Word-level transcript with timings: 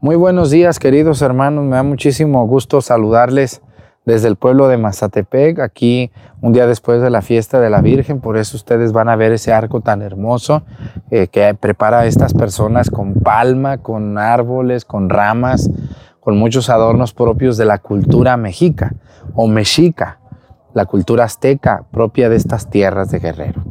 Muy 0.00 0.16
buenos 0.16 0.50
días, 0.50 0.78
queridos 0.78 1.22
hermanos. 1.22 1.64
Me 1.64 1.76
da 1.76 1.82
muchísimo 1.82 2.46
gusto 2.46 2.80
saludarles 2.80 3.62
desde 4.04 4.28
el 4.28 4.36
pueblo 4.36 4.68
de 4.68 4.78
Mazatepec, 4.78 5.60
aquí 5.60 6.10
un 6.40 6.52
día 6.52 6.66
después 6.66 7.02
de 7.02 7.10
la 7.10 7.22
fiesta 7.22 7.60
de 7.60 7.70
la 7.70 7.80
Virgen. 7.80 8.20
Por 8.20 8.36
eso 8.36 8.56
ustedes 8.56 8.92
van 8.92 9.08
a 9.08 9.16
ver 9.16 9.32
ese 9.32 9.52
arco 9.52 9.80
tan 9.80 10.02
hermoso 10.02 10.62
eh, 11.10 11.28
que 11.28 11.54
prepara 11.54 12.06
estas 12.06 12.34
personas 12.34 12.90
con 12.90 13.14
palma, 13.14 13.78
con 13.78 14.18
árboles, 14.18 14.84
con 14.84 15.10
ramas, 15.10 15.70
con 16.20 16.38
muchos 16.38 16.70
adornos 16.70 17.12
propios 17.12 17.56
de 17.56 17.66
la 17.66 17.78
cultura 17.78 18.36
mexica 18.36 18.94
o 19.34 19.46
mexica, 19.48 20.18
la 20.74 20.86
cultura 20.86 21.24
azteca 21.24 21.84
propia 21.90 22.28
de 22.28 22.36
estas 22.36 22.70
tierras 22.70 23.10
de 23.10 23.18
Guerrero. 23.18 23.64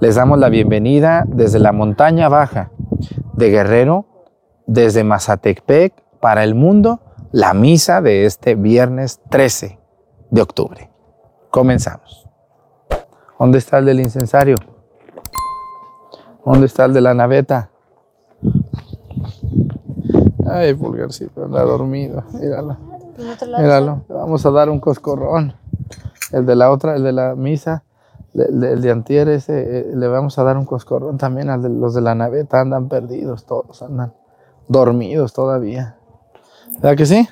Les 0.00 0.14
damos 0.14 0.38
la 0.38 0.48
bienvenida 0.48 1.24
desde 1.26 1.58
la 1.58 1.72
montaña 1.72 2.28
baja 2.28 2.70
de 3.34 3.50
Guerrero 3.50 4.06
desde 4.70 5.02
Mazatepec 5.02 5.92
para 6.20 6.44
el 6.44 6.54
mundo 6.54 7.00
la 7.32 7.54
misa 7.54 8.00
de 8.00 8.24
este 8.24 8.54
viernes 8.54 9.20
13 9.28 9.80
de 10.30 10.42
octubre. 10.42 10.92
Comenzamos. 11.50 12.28
¿Dónde 13.36 13.58
está 13.58 13.78
el 13.78 13.86
del 13.86 13.98
incensario? 13.98 14.54
¿Dónde 16.44 16.66
está 16.66 16.84
el 16.84 16.92
de 16.92 17.00
la 17.00 17.14
naveta? 17.14 17.70
Ay, 20.48 20.74
pulgarcito, 20.74 21.46
anda 21.46 21.62
dormido. 21.62 22.22
Míralo. 22.32 22.76
Míralo. 23.58 24.04
Le 24.08 24.14
vamos 24.14 24.46
a 24.46 24.50
dar 24.52 24.70
un 24.70 24.78
coscorrón. 24.78 25.54
El 26.30 26.46
de 26.46 26.54
la 26.54 26.70
otra, 26.70 26.94
el 26.94 27.02
de 27.02 27.12
la 27.12 27.34
misa, 27.34 27.82
el 28.34 28.80
de, 28.80 28.90
antier 28.92 29.28
ese, 29.30 29.80
eh, 29.80 29.90
le 29.92 30.06
vamos 30.06 30.38
a 30.38 30.44
dar 30.44 30.56
un 30.56 30.64
coscorrón 30.64 31.18
también. 31.18 31.50
Al 31.50 31.60
de, 31.60 31.70
los 31.70 31.92
de 31.92 32.02
la 32.02 32.14
naveta 32.14 32.60
andan 32.60 32.88
perdidos 32.88 33.46
todos, 33.46 33.82
andan 33.82 34.12
dormidos 34.70 35.32
todavía. 35.32 35.96
¿Verdad 36.80 36.96
que 36.96 37.04
sí? 37.04 37.28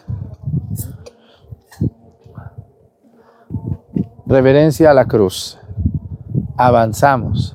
Reverencia 4.27 4.91
a 4.91 4.95
la 4.95 5.07
cruz. 5.07 5.57
Avanzamos. 6.57 7.55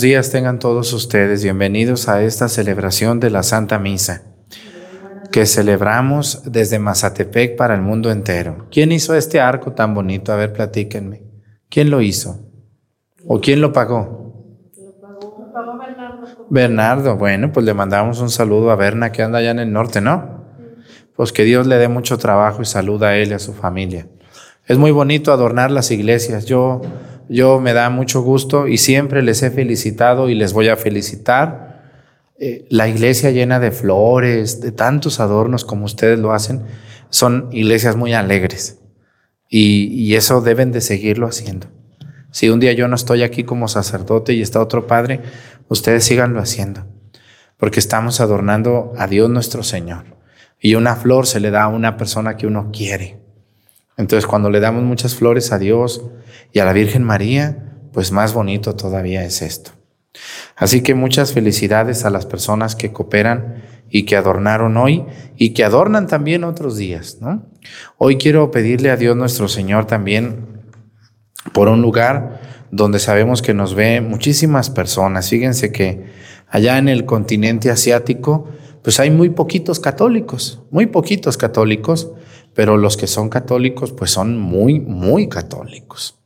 Días 0.00 0.30
tengan 0.30 0.58
todos 0.58 0.92
ustedes. 0.92 1.42
Bienvenidos 1.42 2.08
a 2.08 2.22
esta 2.22 2.48
celebración 2.48 3.20
de 3.20 3.30
la 3.30 3.42
Santa 3.42 3.78
Misa 3.78 4.22
que 5.30 5.46
celebramos 5.46 6.42
desde 6.44 6.78
Mazatepec 6.78 7.56
para 7.56 7.74
el 7.74 7.82
mundo 7.82 8.10
entero. 8.10 8.66
¿Quién 8.70 8.92
hizo 8.92 9.14
este 9.14 9.40
arco 9.40 9.72
tan 9.72 9.94
bonito? 9.94 10.32
A 10.32 10.36
ver, 10.36 10.52
platíquenme. 10.52 11.24
¿Quién 11.68 11.90
lo 11.90 12.00
hizo? 12.00 12.50
¿O 13.26 13.40
quién 13.40 13.60
lo 13.60 13.72
pagó? 13.72 14.70
Lo 14.76 15.00
pagó 15.00 15.78
Bernardo. 15.78 16.46
Bernardo, 16.48 17.16
bueno, 17.16 17.52
pues 17.52 17.66
le 17.66 17.74
mandamos 17.74 18.20
un 18.20 18.30
saludo 18.30 18.70
a 18.70 18.76
Berna 18.76 19.12
que 19.12 19.22
anda 19.22 19.38
allá 19.38 19.50
en 19.50 19.58
el 19.58 19.72
norte, 19.72 20.00
¿no? 20.00 20.44
Pues 21.14 21.32
que 21.32 21.44
Dios 21.44 21.66
le 21.66 21.76
dé 21.76 21.88
mucho 21.88 22.18
trabajo 22.18 22.62
y 22.62 22.66
salud 22.66 23.02
a 23.02 23.16
él 23.16 23.30
y 23.30 23.34
a 23.34 23.38
su 23.38 23.52
familia. 23.52 24.08
Es 24.66 24.78
muy 24.78 24.90
bonito 24.90 25.32
adornar 25.32 25.70
las 25.70 25.90
iglesias. 25.90 26.44
Yo 26.46 26.82
yo 27.28 27.60
me 27.60 27.72
da 27.72 27.90
mucho 27.90 28.22
gusto 28.22 28.68
y 28.68 28.78
siempre 28.78 29.22
les 29.22 29.42
he 29.42 29.50
felicitado 29.50 30.28
y 30.28 30.34
les 30.34 30.52
voy 30.52 30.68
a 30.68 30.76
felicitar. 30.76 31.82
Eh, 32.38 32.66
la 32.70 32.88
iglesia 32.88 33.30
llena 33.30 33.60
de 33.60 33.70
flores, 33.70 34.60
de 34.60 34.72
tantos 34.72 35.20
adornos 35.20 35.64
como 35.64 35.84
ustedes 35.84 36.18
lo 36.18 36.32
hacen, 36.32 36.62
son 37.10 37.48
iglesias 37.52 37.96
muy 37.96 38.12
alegres 38.12 38.78
y, 39.48 40.14
eso 40.14 40.40
deben 40.40 40.72
de 40.72 40.80
seguirlo 40.80 41.26
haciendo. 41.26 41.68
Si 42.30 42.48
un 42.48 42.60
día 42.60 42.72
yo 42.72 42.88
no 42.88 42.96
estoy 42.96 43.22
aquí 43.22 43.44
como 43.44 43.68
sacerdote 43.68 44.32
y 44.34 44.42
está 44.42 44.60
otro 44.60 44.86
padre, 44.86 45.20
ustedes 45.68 46.04
síganlo 46.04 46.40
haciendo, 46.40 46.86
porque 47.56 47.80
estamos 47.80 48.20
adornando 48.20 48.92
a 48.98 49.06
Dios 49.06 49.30
nuestro 49.30 49.62
Señor. 49.62 50.16
Y 50.60 50.74
una 50.74 50.96
flor 50.96 51.26
se 51.26 51.40
le 51.40 51.50
da 51.50 51.64
a 51.64 51.68
una 51.68 51.96
persona 51.96 52.36
que 52.36 52.46
uno 52.46 52.70
quiere. 52.72 53.20
Entonces, 53.96 54.26
cuando 54.26 54.50
le 54.50 54.60
damos 54.60 54.82
muchas 54.82 55.14
flores 55.14 55.52
a 55.52 55.58
Dios 55.58 56.02
y 56.52 56.58
a 56.58 56.64
la 56.64 56.72
Virgen 56.72 57.02
María, 57.02 57.78
pues 57.92 58.12
más 58.12 58.34
bonito 58.34 58.76
todavía 58.76 59.24
es 59.24 59.42
esto. 59.42 59.72
Así 60.56 60.82
que 60.82 60.94
muchas 60.94 61.32
felicidades 61.32 62.04
a 62.04 62.10
las 62.10 62.26
personas 62.26 62.76
que 62.76 62.92
cooperan 62.92 63.62
y 63.90 64.04
que 64.04 64.16
adornaron 64.16 64.76
hoy 64.76 65.04
y 65.36 65.50
que 65.50 65.64
adornan 65.64 66.06
también 66.06 66.44
otros 66.44 66.76
días, 66.76 67.18
¿no? 67.20 67.46
Hoy 67.98 68.16
quiero 68.16 68.50
pedirle 68.50 68.90
a 68.90 68.96
Dios 68.96 69.16
nuestro 69.16 69.48
Señor 69.48 69.86
también 69.86 70.62
por 71.52 71.68
un 71.68 71.82
lugar 71.82 72.40
donde 72.70 72.98
sabemos 72.98 73.42
que 73.42 73.54
nos 73.54 73.74
ve 73.74 74.00
muchísimas 74.00 74.70
personas. 74.70 75.30
Fíjense 75.30 75.72
que 75.72 76.06
allá 76.48 76.78
en 76.78 76.88
el 76.88 77.04
continente 77.04 77.70
asiático, 77.70 78.48
pues 78.82 79.00
hay 79.00 79.10
muy 79.10 79.30
poquitos 79.30 79.80
católicos, 79.80 80.62
muy 80.70 80.86
poquitos 80.86 81.36
católicos, 81.36 82.10
pero 82.56 82.78
los 82.78 82.96
que 82.96 83.06
son 83.06 83.28
católicos, 83.28 83.92
pues 83.92 84.10
son 84.10 84.38
muy, 84.38 84.80
muy 84.80 85.28
católicos. 85.28 86.18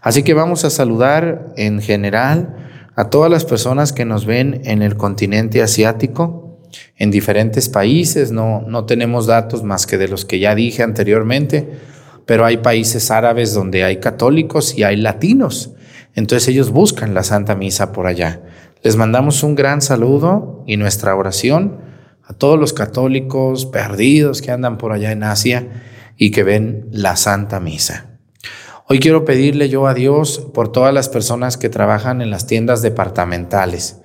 Así 0.00 0.22
que 0.22 0.32
vamos 0.32 0.64
a 0.64 0.70
saludar 0.70 1.52
en 1.56 1.82
general 1.82 2.56
a 2.94 3.10
todas 3.10 3.30
las 3.30 3.44
personas 3.44 3.92
que 3.92 4.04
nos 4.04 4.24
ven 4.24 4.62
en 4.64 4.80
el 4.80 4.96
continente 4.96 5.60
asiático, 5.60 6.60
en 6.96 7.10
diferentes 7.10 7.68
países, 7.68 8.30
no, 8.30 8.62
no 8.62 8.84
tenemos 8.84 9.26
datos 9.26 9.64
más 9.64 9.86
que 9.86 9.98
de 9.98 10.06
los 10.06 10.24
que 10.24 10.38
ya 10.38 10.54
dije 10.54 10.84
anteriormente, 10.84 11.68
pero 12.26 12.44
hay 12.44 12.58
países 12.58 13.10
árabes 13.10 13.52
donde 13.52 13.82
hay 13.82 13.96
católicos 13.96 14.78
y 14.78 14.84
hay 14.84 14.96
latinos. 14.96 15.72
Entonces 16.14 16.48
ellos 16.48 16.70
buscan 16.70 17.12
la 17.12 17.24
Santa 17.24 17.56
Misa 17.56 17.90
por 17.90 18.06
allá. 18.06 18.40
Les 18.84 18.96
mandamos 18.96 19.42
un 19.42 19.56
gran 19.56 19.82
saludo 19.82 20.62
y 20.64 20.76
nuestra 20.76 21.16
oración 21.16 21.91
a 22.24 22.32
todos 22.34 22.58
los 22.58 22.72
católicos 22.72 23.66
perdidos 23.66 24.42
que 24.42 24.50
andan 24.50 24.78
por 24.78 24.92
allá 24.92 25.12
en 25.12 25.22
Asia 25.22 25.68
y 26.16 26.30
que 26.30 26.42
ven 26.42 26.88
la 26.90 27.16
Santa 27.16 27.60
Misa. 27.60 28.18
Hoy 28.88 28.98
quiero 28.98 29.24
pedirle 29.24 29.68
yo 29.68 29.86
a 29.86 29.94
Dios 29.94 30.50
por 30.52 30.70
todas 30.70 30.92
las 30.92 31.08
personas 31.08 31.56
que 31.56 31.68
trabajan 31.68 32.20
en 32.20 32.30
las 32.30 32.46
tiendas 32.46 32.82
departamentales. 32.82 34.02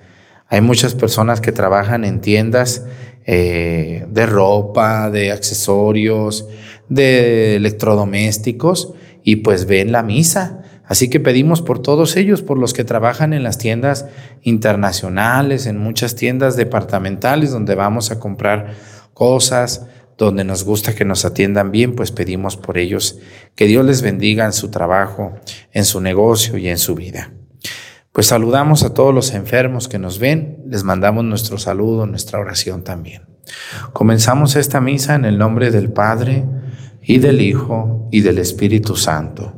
Hay 0.48 0.60
muchas 0.62 0.94
personas 0.94 1.40
que 1.40 1.52
trabajan 1.52 2.04
en 2.04 2.20
tiendas 2.20 2.86
eh, 3.26 4.06
de 4.08 4.26
ropa, 4.26 5.10
de 5.10 5.30
accesorios, 5.30 6.48
de 6.88 7.56
electrodomésticos 7.56 8.94
y 9.22 9.36
pues 9.36 9.66
ven 9.66 9.92
la 9.92 10.02
misa. 10.02 10.62
Así 10.88 11.10
que 11.10 11.20
pedimos 11.20 11.60
por 11.60 11.80
todos 11.80 12.16
ellos, 12.16 12.42
por 12.42 12.58
los 12.58 12.72
que 12.72 12.82
trabajan 12.82 13.34
en 13.34 13.42
las 13.42 13.58
tiendas 13.58 14.06
internacionales, 14.42 15.66
en 15.66 15.78
muchas 15.78 16.16
tiendas 16.16 16.56
departamentales 16.56 17.52
donde 17.52 17.74
vamos 17.74 18.10
a 18.10 18.18
comprar 18.18 18.74
cosas, 19.12 19.86
donde 20.16 20.44
nos 20.44 20.64
gusta 20.64 20.94
que 20.94 21.04
nos 21.04 21.24
atiendan 21.26 21.70
bien, 21.70 21.94
pues 21.94 22.10
pedimos 22.10 22.56
por 22.56 22.78
ellos 22.78 23.18
que 23.54 23.66
Dios 23.66 23.84
les 23.84 24.00
bendiga 24.00 24.46
en 24.46 24.52
su 24.52 24.70
trabajo, 24.70 25.34
en 25.72 25.84
su 25.84 26.00
negocio 26.00 26.56
y 26.56 26.68
en 26.68 26.78
su 26.78 26.94
vida. 26.94 27.32
Pues 28.12 28.26
saludamos 28.26 28.82
a 28.82 28.94
todos 28.94 29.14
los 29.14 29.34
enfermos 29.34 29.88
que 29.88 29.98
nos 29.98 30.18
ven, 30.18 30.64
les 30.66 30.82
mandamos 30.82 31.24
nuestro 31.24 31.58
saludo, 31.58 32.06
nuestra 32.06 32.40
oración 32.40 32.82
también. 32.82 33.22
Comenzamos 33.92 34.56
esta 34.56 34.80
misa 34.80 35.14
en 35.14 35.24
el 35.24 35.38
nombre 35.38 35.70
del 35.70 35.92
Padre 35.92 36.44
y 37.02 37.18
del 37.18 37.40
Hijo 37.40 38.08
y 38.10 38.22
del 38.22 38.38
Espíritu 38.38 38.96
Santo. 38.96 39.57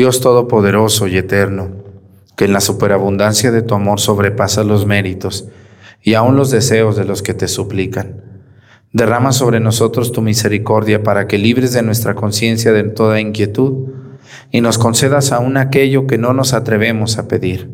Dios 0.00 0.22
Todopoderoso 0.22 1.08
y 1.08 1.18
Eterno, 1.18 1.72
que 2.34 2.46
en 2.46 2.54
la 2.54 2.62
superabundancia 2.62 3.50
de 3.50 3.60
tu 3.60 3.74
amor 3.74 4.00
sobrepasa 4.00 4.64
los 4.64 4.86
méritos 4.86 5.48
y 6.00 6.14
aun 6.14 6.36
los 6.36 6.50
deseos 6.50 6.96
de 6.96 7.04
los 7.04 7.20
que 7.20 7.34
te 7.34 7.48
suplican. 7.48 8.24
Derrama 8.94 9.32
sobre 9.32 9.60
nosotros 9.60 10.10
tu 10.10 10.22
misericordia 10.22 11.02
para 11.02 11.26
que 11.26 11.36
libres 11.36 11.74
de 11.74 11.82
nuestra 11.82 12.14
conciencia 12.14 12.72
de 12.72 12.84
toda 12.84 13.20
inquietud 13.20 13.90
y 14.50 14.62
nos 14.62 14.78
concedas 14.78 15.32
aún 15.32 15.58
aquello 15.58 16.06
que 16.06 16.16
no 16.16 16.32
nos 16.32 16.54
atrevemos 16.54 17.18
a 17.18 17.28
pedir. 17.28 17.70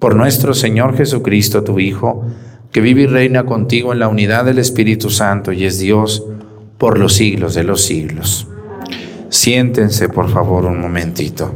Por 0.00 0.16
nuestro 0.16 0.54
Señor 0.54 0.96
Jesucristo, 0.96 1.62
tu 1.62 1.78
Hijo, 1.78 2.26
que 2.72 2.80
vive 2.80 3.02
y 3.02 3.06
reina 3.06 3.46
contigo 3.46 3.92
en 3.92 4.00
la 4.00 4.08
unidad 4.08 4.44
del 4.44 4.58
Espíritu 4.58 5.08
Santo 5.08 5.52
y 5.52 5.66
es 5.66 5.78
Dios 5.78 6.26
por 6.78 6.98
los 6.98 7.12
siglos 7.12 7.54
de 7.54 7.62
los 7.62 7.84
siglos. 7.84 8.48
Siéntense, 9.34 10.08
por 10.08 10.30
favor, 10.30 10.64
un 10.64 10.80
momentito. 10.80 11.52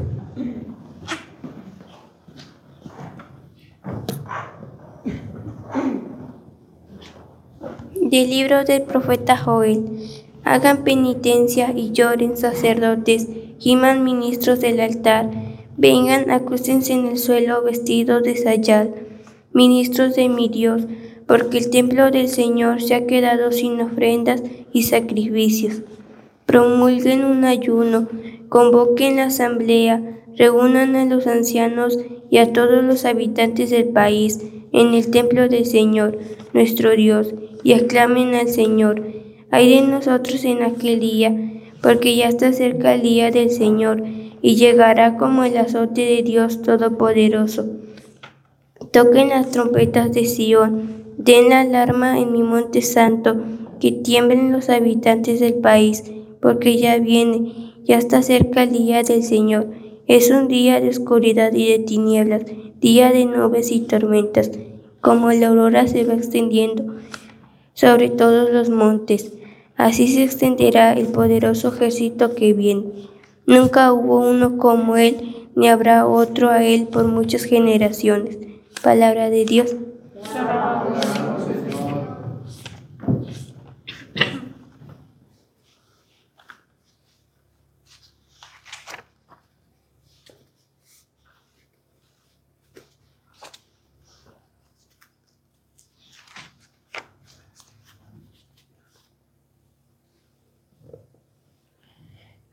Del 7.94 8.30
libro 8.30 8.64
del 8.64 8.82
profeta 8.82 9.36
Joel. 9.36 10.00
Hagan 10.42 10.82
penitencia 10.82 11.72
y 11.72 11.92
lloren 11.92 12.36
sacerdotes, 12.36 13.28
giman 13.60 14.02
ministros 14.02 14.60
del 14.60 14.80
altar, 14.80 15.30
vengan, 15.76 16.32
acústense 16.32 16.94
en 16.94 17.06
el 17.06 17.16
suelo 17.16 17.62
vestidos 17.62 18.24
de 18.24 18.34
sayal, 18.36 18.92
ministros 19.52 20.16
de 20.16 20.28
mi 20.28 20.48
Dios, 20.48 20.82
porque 21.28 21.58
el 21.58 21.70
templo 21.70 22.10
del 22.10 22.28
Señor 22.28 22.82
se 22.82 22.96
ha 22.96 23.06
quedado 23.06 23.52
sin 23.52 23.80
ofrendas 23.80 24.42
y 24.72 24.82
sacrificios 24.82 25.82
promulguen 26.48 27.26
un 27.26 27.44
ayuno, 27.44 28.08
convoquen 28.48 29.16
la 29.16 29.24
asamblea, 29.24 30.22
reúnan 30.34 30.96
a 30.96 31.04
los 31.04 31.26
ancianos 31.26 31.98
y 32.30 32.38
a 32.38 32.54
todos 32.54 32.82
los 32.82 33.04
habitantes 33.04 33.68
del 33.68 33.88
país 33.88 34.40
en 34.72 34.94
el 34.94 35.10
templo 35.10 35.50
del 35.50 35.66
Señor, 35.66 36.18
nuestro 36.54 36.92
Dios, 36.96 37.34
y 37.62 37.74
aclamen 37.74 38.34
al 38.34 38.48
Señor, 38.48 39.04
Hay 39.50 39.74
de 39.74 39.82
nosotros 39.86 40.42
en 40.44 40.62
aquel 40.62 41.00
día, 41.00 41.36
porque 41.82 42.16
ya 42.16 42.28
está 42.28 42.52
cerca 42.54 42.94
el 42.94 43.02
día 43.02 43.30
del 43.30 43.50
Señor, 43.50 44.02
y 44.40 44.56
llegará 44.56 45.18
como 45.18 45.44
el 45.44 45.56
azote 45.58 46.00
de 46.00 46.22
Dios 46.22 46.62
Todopoderoso. 46.62 47.66
Toquen 48.90 49.28
las 49.28 49.50
trompetas 49.50 50.12
de 50.12 50.24
Sión, 50.24 51.04
den 51.18 51.50
la 51.50 51.60
alarma 51.60 52.18
en 52.18 52.32
mi 52.32 52.42
monte 52.42 52.80
santo, 52.80 53.36
que 53.80 53.92
tiemblen 53.92 54.50
los 54.50 54.70
habitantes 54.70 55.40
del 55.40 55.54
país, 55.54 56.04
porque 56.40 56.76
ya 56.78 56.98
viene, 56.98 57.72
ya 57.84 57.98
está 57.98 58.22
cerca 58.22 58.62
el 58.62 58.72
día 58.72 59.02
del 59.02 59.22
Señor. 59.22 59.68
Es 60.06 60.30
un 60.30 60.48
día 60.48 60.80
de 60.80 60.88
oscuridad 60.88 61.52
y 61.52 61.70
de 61.70 61.78
tinieblas, 61.80 62.42
día 62.80 63.10
de 63.12 63.24
nubes 63.26 63.70
y 63.70 63.80
tormentas, 63.80 64.50
como 65.00 65.30
la 65.32 65.48
aurora 65.48 65.86
se 65.86 66.04
va 66.04 66.14
extendiendo 66.14 66.96
sobre 67.74 68.08
todos 68.08 68.50
los 68.50 68.70
montes. 68.70 69.32
Así 69.76 70.08
se 70.08 70.24
extenderá 70.24 70.92
el 70.94 71.06
poderoso 71.06 71.68
ejército 71.68 72.34
que 72.34 72.52
viene. 72.52 72.84
Nunca 73.46 73.92
hubo 73.92 74.18
uno 74.28 74.58
como 74.58 74.96
él, 74.96 75.46
ni 75.54 75.68
habrá 75.68 76.06
otro 76.06 76.50
a 76.50 76.64
él 76.64 76.88
por 76.88 77.06
muchas 77.06 77.44
generaciones. 77.44 78.38
Palabra 78.82 79.30
de 79.30 79.44
Dios. 79.44 79.76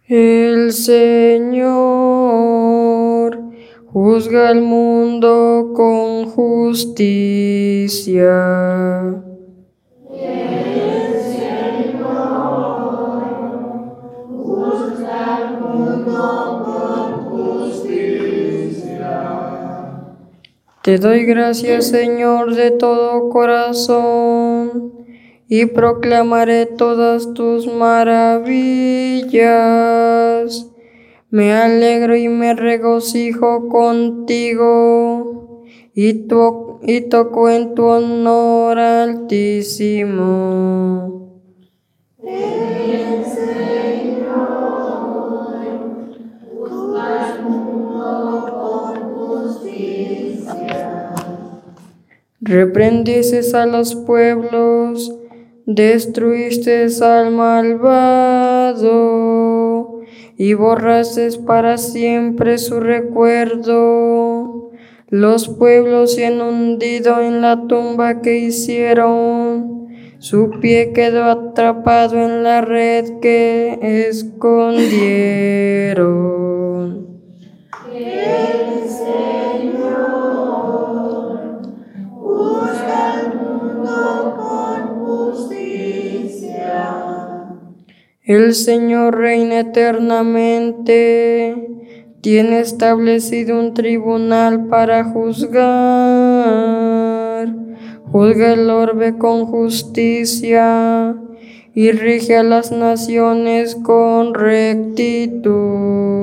El 0.08 0.72
Señor 0.72 1.66
juzga 3.88 4.50
al 4.50 4.62
mundo 4.62 5.72
con 5.76 6.26
justicia. 6.26 7.56
El 10.14 11.22
Señor 11.24 12.04
juzga 14.30 15.38
al 15.38 15.60
mundo 15.60 16.62
con 16.64 17.26
justicia. 17.72 19.10
Te 20.84 21.00
doy 21.00 21.26
gracias, 21.26 21.88
Señor, 21.88 22.54
de 22.54 22.70
todo 22.70 23.30
corazón 23.30 24.95
y 25.48 25.68
proclamaré 25.68 26.66
todas 26.66 27.34
tus 27.34 27.68
maravillas. 27.72 28.66
Me 31.30 31.54
alegro 31.54 32.16
y 32.16 32.28
me 32.30 32.54
regocijo 32.56 33.70
contigo 33.70 35.64
y, 35.94 36.28
y 36.84 37.02
toco 37.02 37.50
en 37.50 37.75
tu 37.75 37.84
honor 37.86 38.80
altísimo. 38.80 40.36
Reprendices 52.42 53.56
a 53.56 53.66
los 53.66 53.96
pueblos 53.96 55.12
Destruiste 55.67 56.86
al 57.01 57.31
malvado 57.31 58.86
y 60.38 60.53
borraste 60.53 61.27
para 61.43 61.79
siempre 61.79 62.60
su 62.60 62.79
recuerdo. 62.79 64.69
Los 65.10 65.50
pueblos 65.50 66.13
se 66.13 66.27
han 66.27 66.39
hundido 66.39 67.19
en 67.19 67.41
la 67.41 67.65
tumba 67.67 68.22
que 68.22 68.38
hicieron. 68.38 69.88
Su 70.19 70.51
pie 70.62 70.93
quedó 70.93 71.24
atrapado 71.24 72.24
en 72.24 72.43
la 72.43 72.62
red 72.62 73.19
que 73.19 73.79
escondieron. 74.07 74.86
El 88.25 88.55
Señor 88.55 89.20
reina 89.20 89.60
eternamente, 89.60 91.55
tiene 92.22 92.60
establecido 92.60 93.60
un 93.60 93.75
tribunal 93.75 94.65
para 94.65 95.03
juzgar, 95.03 95.53
juzga 98.12 98.53
el 98.53 98.67
orbe 98.72 99.20
con 99.20 99.46
justicia 99.46 101.15
y 101.75 101.91
rige 101.91 102.36
a 102.38 102.41
las 102.41 102.72
naciones 102.72 103.75
con 103.75 104.34
rectitud. 104.34 106.14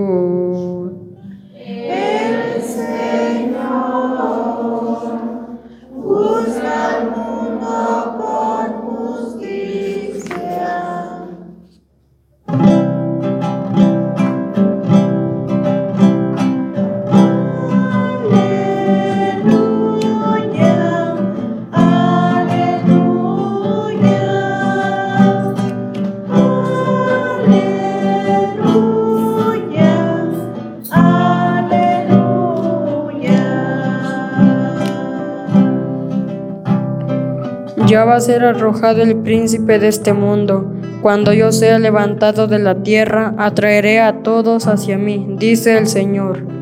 Va 38.04 38.16
a 38.16 38.21
ser 38.21 38.44
arrojado 38.44 39.02
el 39.02 39.16
príncipe 39.16 39.78
de 39.78 39.87
este 39.88 40.12
mundo. 40.12 40.73
Cuando 41.02 41.32
yo 41.32 41.52
sea 41.52 41.78
levantado 41.78 42.49
de 42.49 42.59
la 42.59 42.82
tierra, 42.82 43.35
atraeré 43.38 44.00
a 44.00 44.23
todos 44.23 44.66
hacia 44.66 44.99
mí, 44.99 45.37
dice 45.38 45.78
el 45.78 45.87
Señor. 45.87 46.62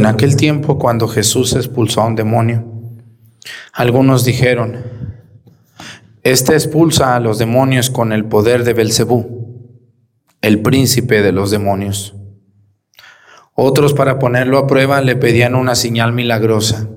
aquel 0.11 0.35
tiempo, 0.35 0.77
cuando 0.77 1.07
Jesús 1.07 1.53
expulsó 1.53 2.01
a 2.01 2.07
un 2.07 2.15
demonio, 2.15 2.63
algunos 3.73 4.23
dijeron, 4.25 4.83
Este 6.23 6.53
expulsa 6.53 7.15
a 7.15 7.19
los 7.19 7.37
demonios 7.37 7.89
con 7.89 8.13
el 8.13 8.25
poder 8.25 8.63
de 8.63 8.73
Belcebú, 8.73 9.77
el 10.41 10.61
príncipe 10.61 11.21
de 11.21 11.31
los 11.31 11.51
demonios. 11.51 12.15
Otros 13.55 13.93
para 13.93 14.19
ponerlo 14.19 14.57
a 14.57 14.67
prueba 14.67 15.01
le 15.01 15.15
pedían 15.15 15.55
una 15.55 15.75
señal 15.75 16.13
milagrosa. 16.13 16.89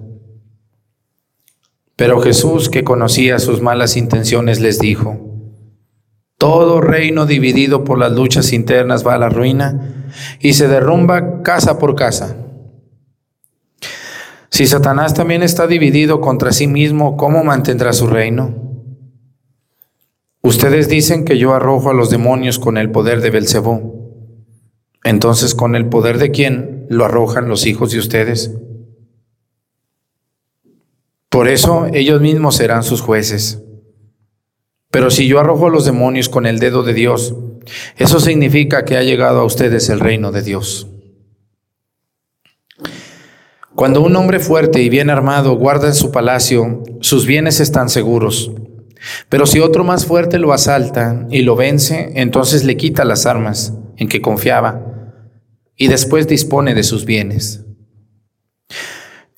Pero 1.97 2.21
Jesús, 2.21 2.69
que 2.69 2.85
conocía 2.85 3.39
sus 3.39 3.61
malas 3.61 3.97
intenciones, 3.97 4.61
les 4.61 4.79
dijo, 4.79 5.35
todo 6.39 6.81
reino 6.81 7.27
dividido 7.27 7.85
por 7.85 7.99
las 7.99 8.13
luchas 8.13 8.53
internas 8.53 9.07
va 9.07 9.15
a 9.15 9.19
la 9.19 9.29
ruina 9.29 10.13
y 10.41 10.55
se 10.55 10.69
derrumba 10.69 11.43
casa 11.43 11.79
por 11.79 11.95
casa. 11.95 12.37
Si 14.55 14.69
Satanás 14.69 15.15
también 15.15 15.43
está 15.43 15.67
dividido 15.67 16.21
contra 16.21 16.53
sí 16.53 16.69
mismo, 16.69 17.17
¿cómo 17.17 17.43
mantendrá 17.43 17.93
su 17.93 18.07
reino? 18.07 18.55
Ustedes 20.43 20.89
dicen 20.89 21.25
que 21.25 21.39
yo 21.39 21.55
arrojo 21.55 21.91
a 21.91 21.93
los 21.93 22.09
demonios 22.09 22.61
con 22.61 22.79
el 22.79 22.93
poder 22.93 23.21
de 23.21 23.31
Belcebú. 23.31 24.13
Entonces, 25.03 25.57
¿con 25.57 25.75
el 25.75 25.87
poder 25.87 26.19
de 26.19 26.31
quién 26.31 26.87
lo 26.89 27.05
arrojan 27.05 27.49
los 27.49 27.67
hijos 27.67 27.91
de 27.91 27.99
ustedes? 27.99 28.53
Por 31.31 31.49
eso 31.49 31.87
ellos 31.93 32.21
mismos 32.21 32.55
serán 32.55 32.85
sus 32.85 33.01
jueces. 33.01 33.61
Pero 34.93 35.11
si 35.11 35.27
yo 35.27 35.41
arrojo 35.41 35.67
a 35.67 35.71
los 35.71 35.85
demonios 35.85 36.29
con 36.29 36.47
el 36.47 36.61
dedo 36.61 36.85
de 36.85 36.95
Dios, 36.95 37.35
eso 37.97 38.21
significa 38.21 38.85
que 38.85 38.97
ha 38.97 39.03
llegado 39.03 39.41
a 39.41 39.45
ustedes 39.45 39.89
el 39.89 39.99
reino 39.99 40.31
de 40.31 40.43
Dios. 40.43 40.94
Cuando 43.75 44.03
un 44.03 44.15
hombre 44.15 44.39
fuerte 44.39 44.83
y 44.83 44.89
bien 44.89 45.11
armado 45.11 45.57
guarda 45.57 45.89
en 45.89 45.95
su 45.95 46.13
palacio, 46.13 46.83
sus 47.01 47.27
bienes 47.27 47.59
están 47.59 47.89
seguros. 47.89 48.53
Pero 49.29 49.47
si 49.47 49.61
otro 49.61 49.83
más 49.83 50.07
fuerte 50.07 50.39
lo 50.39 50.53
asalta 50.53 51.27
y 51.31 51.43
lo 51.43 51.57
vence, 51.57 52.13
entonces 52.15 52.65
le 52.65 52.77
quita 52.77 53.05
las 53.05 53.27
armas 53.27 53.75
en 53.97 54.09
que 54.09 54.23
confiaba 54.23 54.95
y 55.77 55.89
después 55.89 56.29
dispone 56.29 56.75
de 56.75 56.85
sus 56.85 57.05
bienes. 57.05 57.65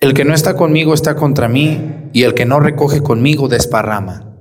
El 0.00 0.12
que 0.12 0.26
no 0.26 0.34
está 0.34 0.54
conmigo 0.54 0.92
está 0.92 1.16
contra 1.16 1.48
mí, 1.48 2.10
y 2.12 2.24
el 2.24 2.34
que 2.34 2.44
no 2.44 2.60
recoge 2.60 3.02
conmigo 3.02 3.48
desparrama. 3.48 4.36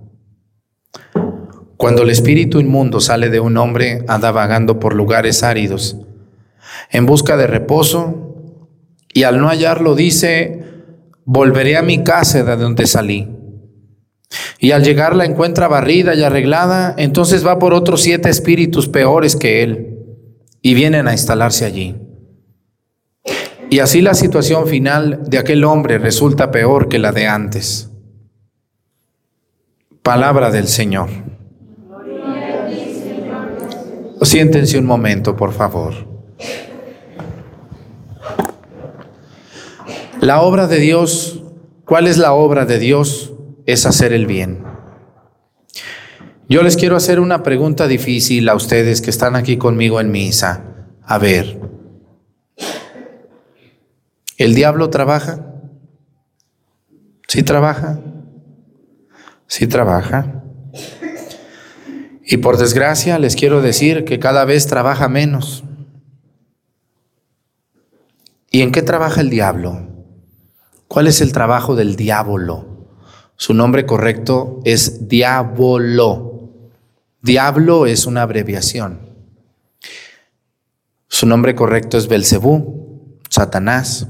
Cuando 1.78 2.04
el 2.04 2.10
espíritu 2.10 2.60
inmundo 2.60 3.00
sale 3.00 3.30
de 3.30 3.40
un 3.40 3.58
hombre, 3.58 4.04
anda 4.08 4.32
vagando 4.32 4.80
por 4.80 4.94
lugares 4.94 5.44
áridos, 5.44 5.98
en 6.92 7.06
busca 7.06 7.38
de 7.38 7.48
reposo, 7.48 8.35
y 9.16 9.24
al 9.24 9.40
no 9.40 9.48
hallarlo 9.48 9.96
dice, 9.96 10.62
volveré 11.24 11.78
a 11.78 11.82
mi 11.82 12.04
casa 12.04 12.44
de 12.44 12.58
donde 12.58 12.86
salí. 12.86 13.30
Y 14.60 14.72
al 14.72 14.84
llegar 14.84 15.16
la 15.16 15.24
encuentra 15.24 15.70
barrida 15.70 16.14
y 16.16 16.22
arreglada, 16.22 16.94
entonces 16.98 17.48
va 17.48 17.58
por 17.58 17.74
otros 17.74 18.02
siete 18.02 18.30
espíritus 18.30 18.90
peores 18.90 19.38
que 19.38 19.64
él, 19.64 20.00
y 20.62 20.74
vienen 20.74 21.08
a 21.08 21.14
instalarse 21.14 21.64
allí. 21.64 21.96
Y 23.70 23.80
así 23.80 24.02
la 24.02 24.16
situación 24.16 24.68
final 24.68 25.22
de 25.26 25.38
aquel 25.38 25.64
hombre 25.64 25.98
resulta 25.98 26.52
peor 26.52 26.90
que 26.90 27.00
la 27.00 27.14
de 27.14 27.28
antes. 27.28 27.90
Palabra 30.04 30.52
del 30.52 30.68
Señor. 30.68 31.08
Siéntense 34.22 34.78
un 34.78 34.86
momento, 34.86 35.38
por 35.38 35.54
favor. 35.54 35.94
La 40.26 40.42
obra 40.42 40.66
de 40.66 40.80
Dios, 40.80 41.44
¿cuál 41.86 42.08
es 42.08 42.18
la 42.18 42.34
obra 42.34 42.66
de 42.66 42.80
Dios? 42.80 43.34
Es 43.68 43.86
hacer 43.86 44.12
el 44.12 44.26
bien. 44.26 44.64
Yo 46.50 46.64
les 46.64 46.78
quiero 46.78 46.96
hacer 46.96 47.20
una 47.20 47.44
pregunta 47.44 47.88
difícil 47.88 48.50
a 48.50 48.56
ustedes 48.56 49.02
que 49.02 49.12
están 49.12 49.36
aquí 49.36 49.58
conmigo 49.58 50.02
en 50.02 50.10
misa. 50.10 50.64
A 51.04 51.20
ver, 51.20 51.60
¿El 54.40 54.56
diablo 54.56 54.90
trabaja? 54.90 55.46
¿Sí 57.28 57.44
trabaja? 57.44 58.00
Sí 59.46 59.68
trabaja. 59.68 60.44
Y 62.26 62.38
por 62.38 62.58
desgracia 62.58 63.20
les 63.20 63.36
quiero 63.36 63.62
decir 63.62 64.06
que 64.06 64.18
cada 64.18 64.44
vez 64.44 64.66
trabaja 64.66 65.08
menos. 65.08 65.64
¿Y 68.50 68.64
en 68.64 68.72
qué 68.72 68.82
trabaja 68.82 69.22
el 69.22 69.30
diablo? 69.30 69.95
¿Cuál 70.96 71.08
es 71.08 71.20
el 71.20 71.34
trabajo 71.34 71.76
del 71.76 71.98
diablo? 71.98 72.88
Su 73.36 73.54
nombre 73.54 73.86
correcto 73.86 74.62
es 74.64 75.10
diablo. 75.10 76.54
Diablo 77.22 77.86
es 77.86 78.06
una 78.06 78.22
abreviación. 78.22 79.02
Su 81.10 81.26
nombre 81.26 81.54
correcto 81.54 81.98
es 81.98 82.08
Belcebú, 82.08 83.20
Satanás 83.30 84.08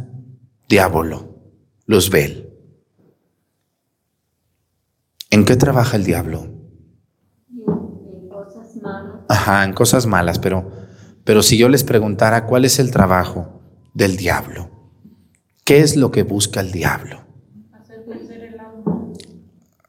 diablo, 0.69 1.27
Luzbel. 1.87 2.53
¿En 5.31 5.43
qué 5.43 5.55
trabaja 5.55 5.97
el 5.97 6.03
diablo? 6.03 6.45
En 7.49 8.29
cosas 8.29 8.75
malas. 8.79 9.21
Ajá, 9.27 9.63
en 9.63 9.73
cosas 9.73 10.05
malas, 10.05 10.37
pero, 10.37 10.71
pero 11.23 11.41
si 11.41 11.57
yo 11.57 11.67
les 11.67 11.83
preguntara 11.83 12.45
cuál 12.45 12.63
es 12.63 12.77
el 12.77 12.91
trabajo 12.91 13.59
del 13.95 14.17
diablo, 14.17 14.74
¿qué 15.65 15.79
es 15.79 15.97
lo 15.97 16.11
que 16.11 16.23
busca 16.23 16.61
el 16.61 16.71
diablo? 16.71 17.25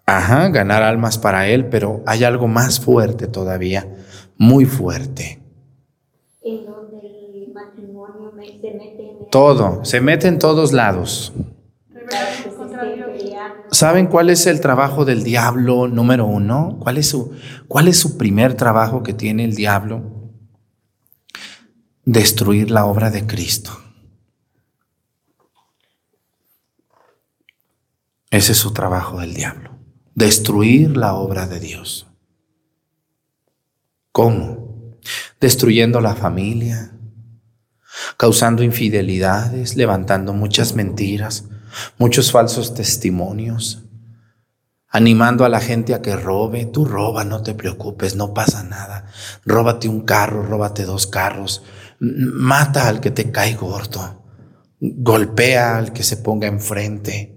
Ajá, 0.06 0.48
ganar 0.48 0.82
almas 0.82 1.18
para 1.18 1.48
él, 1.48 1.66
pero 1.66 2.02
hay 2.06 2.24
algo 2.24 2.48
más 2.48 2.80
fuerte 2.80 3.26
todavía, 3.26 3.86
muy 4.38 4.64
fuerte. 4.64 5.42
En 6.42 6.64
donde 6.64 6.98
el 6.98 7.52
matrimonio 7.52 8.32
se 8.36 8.72
mete 8.72 9.18
todo, 9.30 9.84
se 9.84 10.00
mete 10.00 10.28
en 10.28 10.38
todos 10.38 10.72
lados. 10.72 11.32
¿Saben 13.72 14.06
cuál 14.06 14.30
es 14.30 14.46
el 14.46 14.60
trabajo 14.60 15.04
del 15.04 15.24
diablo 15.24 15.88
número 15.88 16.24
uno? 16.24 16.78
¿Cuál 16.80 16.98
es 16.98 17.08
su, 17.08 17.32
cuál 17.66 17.88
es 17.88 17.98
su 17.98 18.16
primer 18.16 18.54
trabajo 18.54 19.02
que 19.02 19.12
tiene 19.12 19.44
el 19.44 19.56
diablo? 19.56 20.02
Destruir 22.04 22.70
la 22.70 22.86
obra 22.86 23.10
de 23.10 23.26
Cristo. 23.26 23.72
Ese 28.37 28.53
es 28.53 28.59
su 28.59 28.75
trabajo 28.75 29.20
del 29.20 29.33
diablo. 29.33 29.79
Destruir 30.14 30.94
la 30.94 31.14
obra 31.14 31.46
de 31.46 31.59
Dios. 31.59 32.07
¿Cómo? 34.12 34.99
Destruyendo 35.40 36.03
la 36.03 36.14
familia, 36.14 36.92
causando 38.18 38.62
infidelidades, 38.62 39.77
levantando 39.77 40.35
muchas 40.35 40.75
mentiras, 40.75 41.44
muchos 41.96 42.31
falsos 42.31 42.75
testimonios, 42.75 43.85
animando 44.88 45.46
a 45.46 45.49
la 45.49 45.61
gente 45.61 45.94
a 45.94 46.03
que 46.03 46.14
robe. 46.14 46.66
Tú 46.66 46.85
roba, 46.85 47.25
no 47.25 47.42
te 47.42 47.55
preocupes, 47.55 48.16
no 48.16 48.35
pasa 48.35 48.62
nada. 48.62 49.07
Róbate 49.46 49.88
un 49.88 50.03
carro, 50.03 50.42
róbate 50.42 50.85
dos 50.85 51.07
carros, 51.07 51.62
mata 52.01 52.87
al 52.87 53.01
que 53.01 53.11
te 53.11 53.31
cae 53.33 53.55
gordo, 53.55 54.27
golpea 54.79 55.79
al 55.79 55.94
que 55.94 56.03
se 56.03 56.18
ponga 56.18 56.49
enfrente. 56.49 57.36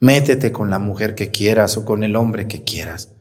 Métete 0.00 0.52
con 0.52 0.70
la 0.70 0.78
mujer 0.78 1.14
que 1.14 1.30
quieras 1.30 1.76
o 1.76 1.84
con 1.84 2.04
el 2.04 2.16
hombre 2.16 2.46
que 2.46 2.62
quieras. 2.64 3.12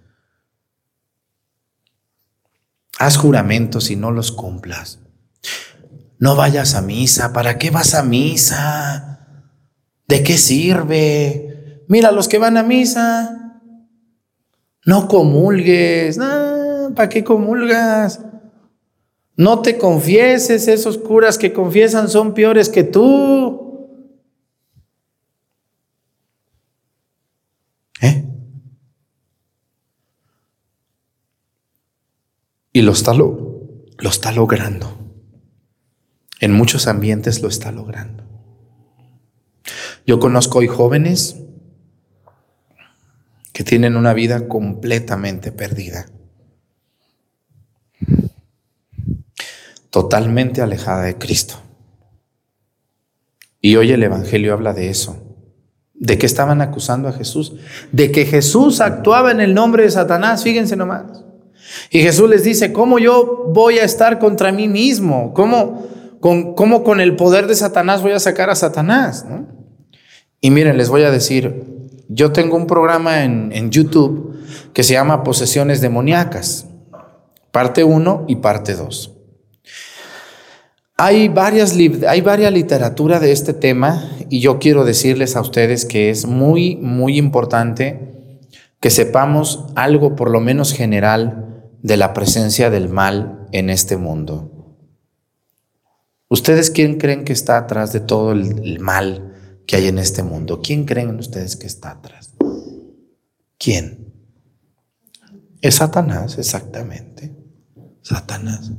Haz 2.99 3.17
juramentos 3.17 3.91
y 3.91 3.95
no 3.95 4.11
los 4.11 4.31
cumplas. 4.31 4.99
No 6.19 6.35
vayas 6.35 6.75
a 6.75 6.81
misa. 6.81 7.33
¿Para 7.33 7.57
qué 7.57 7.69
vas 7.69 7.93
a 7.93 8.03
misa? 8.03 9.53
¿De 10.07 10.23
qué 10.23 10.37
sirve? 10.37 11.83
Mira 11.87 12.11
los 12.11 12.27
que 12.27 12.39
van 12.39 12.57
a 12.57 12.63
misa. 12.63 13.61
No 14.85 15.07
comulgues. 15.07 16.17
¿Para 16.95 17.09
qué 17.09 17.23
comulgas? 17.23 18.21
No 19.35 19.61
te 19.61 19.77
confieses. 19.77 20.67
Esos 20.67 20.97
curas 20.97 21.37
que 21.37 21.53
confiesan 21.53 22.09
son 22.09 22.33
peores 22.33 22.69
que 22.69 22.83
tú. 22.83 23.67
¿Eh? 28.01 28.25
Y 32.77 32.83
lo 32.83 32.91
está, 32.91 33.15
lo, 33.15 33.63
lo 33.97 34.07
está 34.07 34.31
logrando. 34.31 34.99
En 36.39 36.53
muchos 36.53 36.85
ambientes 36.85 37.41
lo 37.41 37.47
está 37.47 37.71
logrando. 37.71 38.23
Yo 40.05 40.19
conozco 40.19 40.59
hoy 40.59 40.67
jóvenes 40.67 41.37
que 43.51 43.63
tienen 43.63 43.97
una 43.97 44.13
vida 44.13 44.47
completamente 44.47 45.51
perdida, 45.51 46.05
totalmente 49.89 50.61
alejada 50.61 51.01
de 51.01 51.17
Cristo. 51.17 51.55
Y 53.59 53.75
hoy 53.77 53.91
el 53.91 54.03
Evangelio 54.03 54.53
habla 54.53 54.73
de 54.73 54.91
eso, 54.91 55.35
de 55.95 56.19
que 56.19 56.27
estaban 56.27 56.61
acusando 56.61 57.07
a 57.07 57.13
Jesús, 57.13 57.55
de 57.91 58.11
que 58.11 58.27
Jesús 58.27 58.81
actuaba 58.81 59.31
en 59.31 59.39
el 59.39 59.55
nombre 59.55 59.81
de 59.81 59.89
Satanás, 59.89 60.43
fíjense 60.43 60.75
nomás. 60.75 61.26
Y 61.89 62.01
Jesús 62.01 62.29
les 62.29 62.43
dice, 62.43 62.73
¿cómo 62.73 62.99
yo 62.99 63.45
voy 63.53 63.79
a 63.79 63.83
estar 63.83 64.19
contra 64.19 64.51
mí 64.51 64.67
mismo? 64.67 65.33
¿Cómo 65.33 65.87
con, 66.19 66.55
cómo 66.55 66.83
con 66.83 66.99
el 66.99 67.15
poder 67.15 67.47
de 67.47 67.55
Satanás 67.55 68.01
voy 68.01 68.11
a 68.11 68.19
sacar 68.19 68.49
a 68.49 68.55
Satanás? 68.55 69.25
Y 70.41 70.51
miren, 70.51 70.77
les 70.77 70.89
voy 70.89 71.03
a 71.03 71.11
decir, 71.11 71.65
yo 72.09 72.31
tengo 72.31 72.55
un 72.55 72.67
programa 72.67 73.23
en, 73.23 73.71
YouTube 73.71 74.37
que 74.73 74.83
se 74.83 74.93
llama 74.93 75.23
Posesiones 75.23 75.81
Demoníacas, 75.81 76.67
parte 77.51 77.83
1 77.83 78.25
y 78.27 78.37
parte 78.37 78.75
2. 78.75 79.13
Hay 80.97 81.27
varias, 81.27 81.75
hay 82.07 82.21
varias 82.21 82.51
literatura 82.51 83.19
de 83.19 83.31
este 83.31 83.53
tema 83.53 84.09
y 84.29 84.39
yo 84.39 84.57
quiero 84.57 84.83
decirles 84.83 85.35
a 85.35 85.41
ustedes 85.41 85.85
que 85.85 86.09
es 86.09 86.25
muy, 86.25 86.77
muy 86.77 87.17
importante 87.17 88.15
que 88.79 88.89
sepamos 88.89 89.65
algo 89.75 90.15
por 90.15 90.31
lo 90.31 90.39
menos 90.39 90.73
general 90.73 91.46
de 91.81 91.97
la 91.97 92.13
presencia 92.13 92.69
del 92.69 92.89
mal 92.89 93.47
en 93.51 93.69
este 93.69 93.97
mundo. 93.97 94.57
¿Ustedes 96.29 96.69
quién 96.69 96.97
creen 96.97 97.23
que 97.23 97.33
está 97.33 97.57
atrás 97.57 97.93
de 97.93 98.01
todo 98.01 98.33
el, 98.33 98.79
mal 98.79 99.33
que 99.65 99.77
hay 99.77 99.87
en 99.87 99.97
este 99.97 100.23
mundo? 100.23 100.61
¿Quién 100.61 100.85
creen 100.85 101.15
ustedes 101.17 101.55
que 101.55 101.67
está 101.67 101.91
atrás? 101.91 102.33
¿Quién? 103.57 104.13
Es 105.61 105.75
Satanás, 105.75 106.37
exactamente. 106.37 107.35
Satanás. 108.01 108.71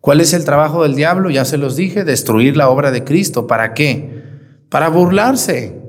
¿Cuál 0.00 0.20
es 0.20 0.32
el 0.32 0.44
trabajo 0.44 0.82
del 0.82 0.96
diablo? 0.96 1.30
Ya 1.30 1.44
se 1.44 1.58
los 1.58 1.76
dije, 1.76 2.02
destruir 2.02 2.56
la 2.56 2.68
obra 2.68 2.90
de 2.90 3.04
Cristo. 3.04 3.46
¿Para 3.46 3.72
qué? 3.72 4.24
Para 4.68 4.88
burlarse. 4.88 5.80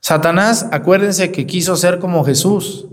Satanás, 0.00 0.66
acuérdense 0.72 1.30
que 1.30 1.46
quiso 1.46 1.76
ser 1.76 1.98
como 1.98 2.24
Jesús. 2.24 2.86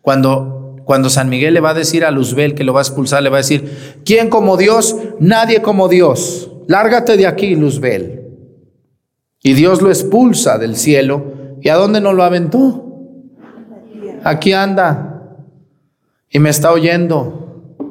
Cuando, 0.00 0.55
cuando 0.86 1.10
San 1.10 1.28
Miguel 1.28 1.52
le 1.52 1.58
va 1.58 1.70
a 1.70 1.74
decir 1.74 2.04
a 2.04 2.12
Luzbel 2.12 2.54
que 2.54 2.62
lo 2.62 2.72
va 2.72 2.78
a 2.78 2.84
expulsar, 2.84 3.20
le 3.20 3.28
va 3.28 3.38
a 3.38 3.42
decir, 3.42 4.00
¿quién 4.04 4.30
como 4.30 4.56
Dios? 4.56 4.94
Nadie 5.18 5.60
como 5.60 5.88
Dios. 5.88 6.48
Lárgate 6.68 7.16
de 7.16 7.26
aquí, 7.26 7.56
Luzbel. 7.56 8.22
Y 9.42 9.54
Dios 9.54 9.82
lo 9.82 9.88
expulsa 9.88 10.58
del 10.58 10.76
cielo. 10.76 11.56
¿Y 11.60 11.70
a 11.70 11.74
dónde 11.74 12.00
nos 12.00 12.14
lo 12.14 12.22
aventó? 12.22 12.84
Aquí 14.22 14.52
anda. 14.52 15.36
Y 16.30 16.38
me 16.38 16.50
está 16.50 16.70
oyendo. 16.70 17.82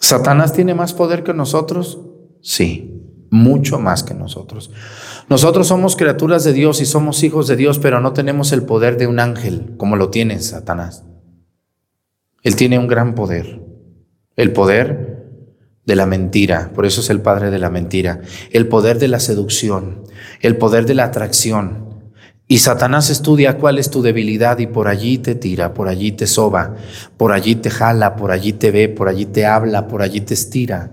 ¿Satanás 0.00 0.52
tiene 0.52 0.74
más 0.74 0.92
poder 0.94 1.22
que 1.22 1.32
nosotros? 1.32 2.00
Sí, 2.40 2.97
mucho 3.30 3.78
más 3.78 4.02
que 4.02 4.14
nosotros. 4.14 4.70
Nosotros 5.28 5.68
somos 5.68 5.96
criaturas 5.96 6.44
de 6.44 6.52
Dios 6.52 6.80
y 6.80 6.86
somos 6.86 7.22
hijos 7.22 7.46
de 7.48 7.56
Dios, 7.56 7.78
pero 7.78 8.00
no 8.00 8.12
tenemos 8.12 8.52
el 8.52 8.62
poder 8.62 8.96
de 8.96 9.06
un 9.06 9.20
ángel 9.20 9.74
como 9.76 9.96
lo 9.96 10.10
tiene 10.10 10.40
Satanás. 10.40 11.04
Él 12.42 12.56
tiene 12.56 12.78
un 12.78 12.86
gran 12.86 13.14
poder, 13.14 13.60
el 14.36 14.52
poder 14.52 15.26
de 15.84 15.96
la 15.96 16.06
mentira, 16.06 16.70
por 16.74 16.86
eso 16.86 17.00
es 17.00 17.10
el 17.10 17.20
padre 17.20 17.50
de 17.50 17.58
la 17.58 17.70
mentira, 17.70 18.20
el 18.50 18.68
poder 18.68 18.98
de 18.98 19.08
la 19.08 19.20
seducción, 19.20 20.04
el 20.40 20.56
poder 20.56 20.86
de 20.86 20.94
la 20.94 21.04
atracción, 21.04 21.88
y 22.50 22.58
Satanás 22.58 23.10
estudia 23.10 23.58
cuál 23.58 23.78
es 23.78 23.90
tu 23.90 24.00
debilidad 24.00 24.58
y 24.58 24.66
por 24.66 24.88
allí 24.88 25.18
te 25.18 25.34
tira, 25.34 25.74
por 25.74 25.86
allí 25.86 26.12
te 26.12 26.26
soba, 26.26 26.76
por 27.18 27.32
allí 27.32 27.56
te 27.56 27.68
jala, 27.68 28.16
por 28.16 28.30
allí 28.30 28.54
te 28.54 28.70
ve, 28.70 28.88
por 28.88 29.10
allí 29.10 29.26
te 29.26 29.44
habla, 29.44 29.86
por 29.86 30.00
allí 30.00 30.22
te 30.22 30.32
estira, 30.32 30.90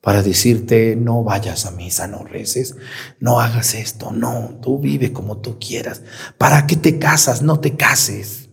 para 0.00 0.22
decirte, 0.22 0.96
no 0.96 1.22
vayas 1.22 1.66
a 1.66 1.70
misa, 1.72 2.06
no 2.06 2.24
reces, 2.24 2.76
no 3.18 3.40
hagas 3.40 3.74
esto, 3.74 4.12
no, 4.12 4.58
tú 4.62 4.78
vive 4.78 5.12
como 5.12 5.38
tú 5.38 5.58
quieras. 5.58 6.02
¿Para 6.38 6.66
qué 6.66 6.76
te 6.76 6.98
casas? 6.98 7.42
No 7.42 7.60
te 7.60 7.76
cases. 7.76 8.48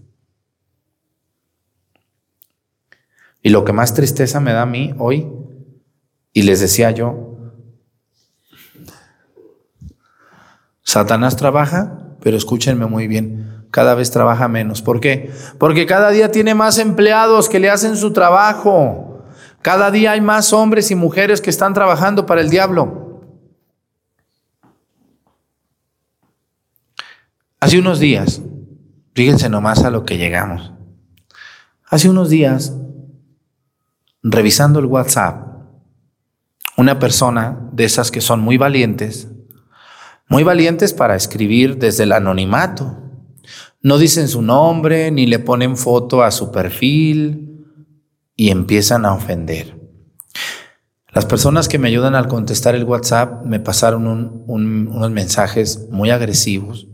Y 3.41 3.49
lo 3.49 3.63
que 3.63 3.73
más 3.73 3.93
tristeza 3.93 4.39
me 4.39 4.51
da 4.51 4.63
a 4.63 4.65
mí 4.65 4.93
hoy, 4.97 5.31
y 6.33 6.41
les 6.41 6.59
decía 6.59 6.91
yo, 6.91 7.37
Satanás 10.83 11.35
trabaja 11.35 12.07
pero 12.21 12.37
escúchenme 12.37 12.85
muy 12.87 13.07
bien, 13.07 13.65
cada 13.71 13.95
vez 13.95 14.11
trabaja 14.11 14.47
menos. 14.47 14.81
¿Por 14.81 14.99
qué? 14.99 15.31
Porque 15.57 15.85
cada 15.85 16.09
día 16.09 16.31
tiene 16.31 16.55
más 16.55 16.77
empleados 16.77 17.49
que 17.49 17.59
le 17.59 17.69
hacen 17.69 17.95
su 17.95 18.11
trabajo. 18.11 19.06
Cada 19.67 19.91
día 19.91 20.13
hay 20.13 20.21
más 20.21 20.53
hombres 20.53 20.91
y 20.91 20.95
mujeres 20.95 21.41
que 21.41 21.49
están 21.49 21.73
trabajando 21.73 22.25
para 22.25 22.39
el 22.39 22.49
diablo. 22.49 23.19
Hace 27.59 27.77
unos 27.77 27.99
días, 27.99 28.41
fíjense 29.13 29.49
nomás 29.49 29.83
a 29.83 29.89
lo 29.91 30.05
que 30.05 30.17
llegamos. 30.17 30.71
Hace 31.85 32.09
unos 32.09 32.29
días, 32.29 32.77
revisando 34.23 34.79
el 34.79 34.85
WhatsApp, 34.85 35.45
una 36.77 36.97
persona 36.97 37.59
de 37.73 37.83
esas 37.83 38.09
que 38.09 38.21
son 38.21 38.39
muy 38.39 38.55
valientes, 38.55 39.27
muy 40.29 40.43
valientes 40.43 40.93
para 40.93 41.17
escribir 41.17 41.77
desde 41.77 42.03
el 42.03 42.13
anonimato. 42.13 42.99
No 43.81 43.97
dicen 43.97 44.29
su 44.29 44.41
nombre 44.41 45.11
ni 45.11 45.25
le 45.25 45.39
ponen 45.39 45.75
foto 45.75 46.23
a 46.23 46.31
su 46.31 46.53
perfil 46.53 47.56
y 48.37 48.51
empiezan 48.51 49.05
a 49.05 49.13
ofender. 49.13 49.77
Las 51.11 51.25
personas 51.25 51.67
que 51.67 51.79
me 51.79 51.87
ayudan 51.87 52.15
al 52.15 52.27
contestar 52.27 52.75
el 52.75 52.83
WhatsApp 52.83 53.43
me 53.43 53.59
pasaron 53.59 54.05
unos 54.47 55.11
mensajes 55.11 55.89
muy 55.89 56.11
agresivos 56.11 56.87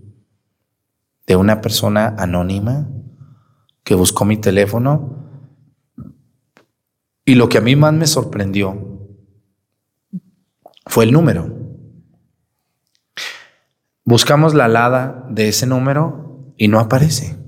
de 1.27 1.35
una 1.35 1.61
persona 1.61 2.15
anónima 2.17 2.89
que 3.83 3.95
buscó 3.95 4.23
mi 4.23 4.37
teléfono 4.37 5.23
y 7.25 7.35
lo 7.35 7.49
que 7.49 7.57
a 7.57 7.61
mí 7.61 7.75
más 7.75 7.93
me 7.93 8.07
sorprendió 8.07 9.09
fue 10.85 11.03
el 11.03 11.11
número. 11.11 11.49
Buscamos 14.05 14.53
la 14.53 14.65
alada 14.65 15.25
de 15.29 15.49
ese 15.49 15.67
número 15.67 16.53
y 16.57 16.69
no 16.69 16.79
aparece. 16.79 17.42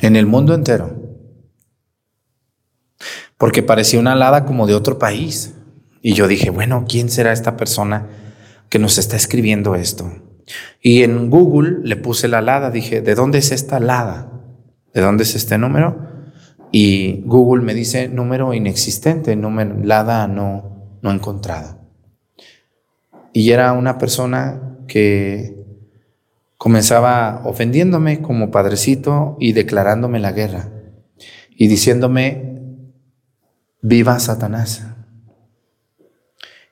En 0.00 0.16
el 0.16 0.26
mundo 0.26 0.54
entero. 0.54 0.96
Porque 3.36 3.62
parecía 3.62 4.00
una 4.00 4.12
alada 4.12 4.44
como 4.44 4.66
de 4.66 4.74
otro 4.74 4.98
país. 4.98 5.54
Y 6.02 6.14
yo 6.14 6.28
dije, 6.28 6.50
bueno, 6.50 6.84
¿quién 6.88 7.10
será 7.10 7.32
esta 7.32 7.56
persona 7.56 8.08
que 8.68 8.78
nos 8.78 8.98
está 8.98 9.16
escribiendo 9.16 9.74
esto? 9.74 10.10
Y 10.80 11.02
en 11.02 11.30
Google 11.30 11.78
le 11.82 11.96
puse 11.96 12.28
la 12.28 12.38
alada, 12.38 12.70
dije, 12.70 13.02
¿de 13.02 13.14
dónde 13.14 13.38
es 13.38 13.52
esta 13.52 13.76
alada? 13.76 14.32
¿De 14.92 15.00
dónde 15.00 15.24
es 15.24 15.34
este 15.34 15.58
número? 15.58 16.08
Y 16.72 17.22
Google 17.26 17.62
me 17.62 17.74
dice 17.74 18.08
número 18.08 18.54
inexistente, 18.54 19.36
número, 19.36 19.74
alada 19.82 20.26
no, 20.28 20.98
no 21.02 21.10
encontrada. 21.10 21.78
Y 23.32 23.50
era 23.50 23.72
una 23.72 23.98
persona 23.98 24.78
que 24.86 25.59
comenzaba 26.60 27.40
ofendiéndome 27.46 28.20
como 28.20 28.50
padrecito 28.50 29.38
y 29.40 29.54
declarándome 29.54 30.20
la 30.20 30.32
guerra 30.32 30.68
y 31.56 31.68
diciéndome, 31.68 32.60
viva 33.80 34.20
Satanás. 34.20 34.86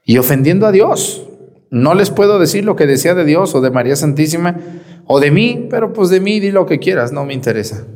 Y 0.04 0.18
ofendiendo 0.18 0.66
a 0.66 0.72
Dios. 0.72 1.26
No 1.70 1.94
les 1.94 2.10
puedo 2.10 2.38
decir 2.38 2.66
lo 2.66 2.76
que 2.76 2.86
decía 2.86 3.14
de 3.14 3.24
Dios 3.24 3.54
o 3.54 3.62
de 3.62 3.70
María 3.70 3.96
Santísima 3.96 4.58
o 5.06 5.20
de 5.20 5.30
mí, 5.30 5.68
pero 5.70 5.94
pues 5.94 6.10
de 6.10 6.20
mí 6.20 6.38
di 6.38 6.50
lo 6.50 6.66
que 6.66 6.78
quieras, 6.78 7.10
no 7.10 7.24
me 7.24 7.32
interesa. 7.32 7.86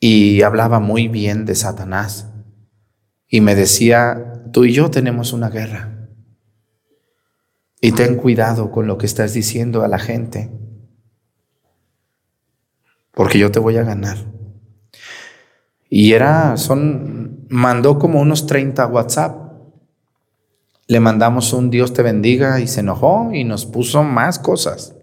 Y 0.00 0.42
hablaba 0.42 0.80
muy 0.80 1.06
bien 1.06 1.44
de 1.44 1.54
Satanás 1.54 2.32
y 3.28 3.42
me 3.42 3.54
decía, 3.54 4.42
tú 4.52 4.64
y 4.64 4.72
yo 4.72 4.90
tenemos 4.90 5.32
una 5.32 5.50
guerra. 5.50 5.95
Y 7.80 7.92
ten 7.92 8.16
cuidado 8.16 8.70
con 8.70 8.86
lo 8.86 8.98
que 8.98 9.06
estás 9.06 9.34
diciendo 9.34 9.82
a 9.82 9.88
la 9.88 9.98
gente, 9.98 10.50
porque 13.12 13.38
yo 13.38 13.50
te 13.50 13.58
voy 13.58 13.76
a 13.76 13.82
ganar. 13.82 14.16
Y 15.88 16.12
era, 16.12 16.56
son, 16.56 17.46
mandó 17.48 17.98
como 17.98 18.20
unos 18.20 18.46
30 18.46 18.86
WhatsApp. 18.86 19.52
Le 20.88 21.00
mandamos 21.00 21.52
un 21.52 21.70
Dios 21.70 21.92
te 21.92 22.02
bendiga 22.02 22.60
y 22.60 22.68
se 22.68 22.80
enojó 22.80 23.30
y 23.32 23.44
nos 23.44 23.66
puso 23.66 24.02
más 24.02 24.38
cosas. 24.38 24.94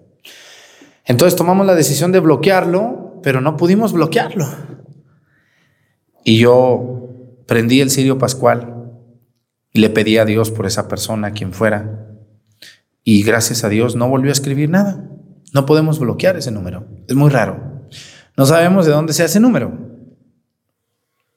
Entonces 1.06 1.36
tomamos 1.36 1.66
la 1.66 1.76
decisión 1.76 2.12
de 2.12 2.20
bloquearlo, 2.20 3.20
pero 3.22 3.42
no 3.42 3.58
pudimos 3.58 3.94
bloquearlo. 3.94 4.46
Y 6.24 6.40
yo 6.40 7.10
prendí 7.48 7.82
el 7.82 7.90
Sirio 7.90 8.18
Pascual 8.18 8.92
y 9.74 9.80
le 9.80 9.90
pedí 9.90 10.18
a 10.18 10.26
Dios 10.26 10.52
por 10.52 10.66
esa 10.66 10.88
persona, 10.88 11.32
quien 11.32 11.52
fuera, 11.52 12.13
y 13.04 13.24
gracias 13.24 13.64
a 13.64 13.70
Dios 13.70 13.96
no 13.96 14.08
volvió 14.08 14.30
a 14.30 14.34
escribir 14.34 14.70
nada. 14.70 15.10
No 15.54 15.66
podemos 15.66 16.00
bloquear 16.00 16.38
ese 16.38 16.52
número. 16.52 16.88
Es 17.08 17.16
muy 17.16 17.30
raro. 17.30 17.88
No 18.36 18.46
sabemos 18.46 18.86
de 18.86 18.92
dónde 18.92 19.14
sea 19.14 19.26
ese 19.26 19.40
número. 19.40 19.78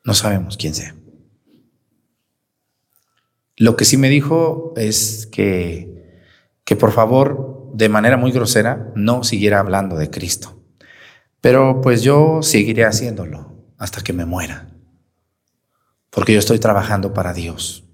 No 0.05 0.15
sabemos 0.15 0.57
quién 0.57 0.75
sea. 0.75 0.95
Lo 3.57 3.77
que 3.77 3.85
sí 3.85 3.97
me 3.97 4.09
dijo 4.09 4.75
es 4.77 5.27
que, 5.33 6.23
que 6.65 6.77
por 6.77 6.93
favor, 6.93 7.71
de 7.75 7.89
manera 7.89 8.17
muy 8.17 8.31
grosera, 8.31 8.93
no 8.95 9.25
siguiera 9.25 9.59
hablando 9.59 9.97
de 9.97 10.11
Cristo. 10.11 10.63
Pero 11.41 11.81
pues 11.81 12.03
yo 12.03 12.43
seguiré 12.43 12.85
haciéndolo 12.85 13.73
hasta 13.79 14.03
que 14.03 14.13
me 14.13 14.25
muera. 14.25 14.69
Porque 16.11 16.33
yo 16.33 16.39
estoy 16.39 16.59
trabajando 16.59 17.13
para 17.13 17.33
Dios. 17.33 17.86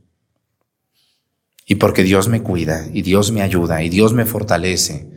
Y 1.73 1.77
porque 1.77 2.03
Dios 2.03 2.29
me 2.29 2.43
cuida 2.43 2.85
y 2.93 3.01
Dios 3.01 3.33
me 3.33 3.41
ayuda 3.41 3.83
y 3.83 3.89
Dios 3.89 4.13
me 4.13 4.27
fortalece. 4.27 5.09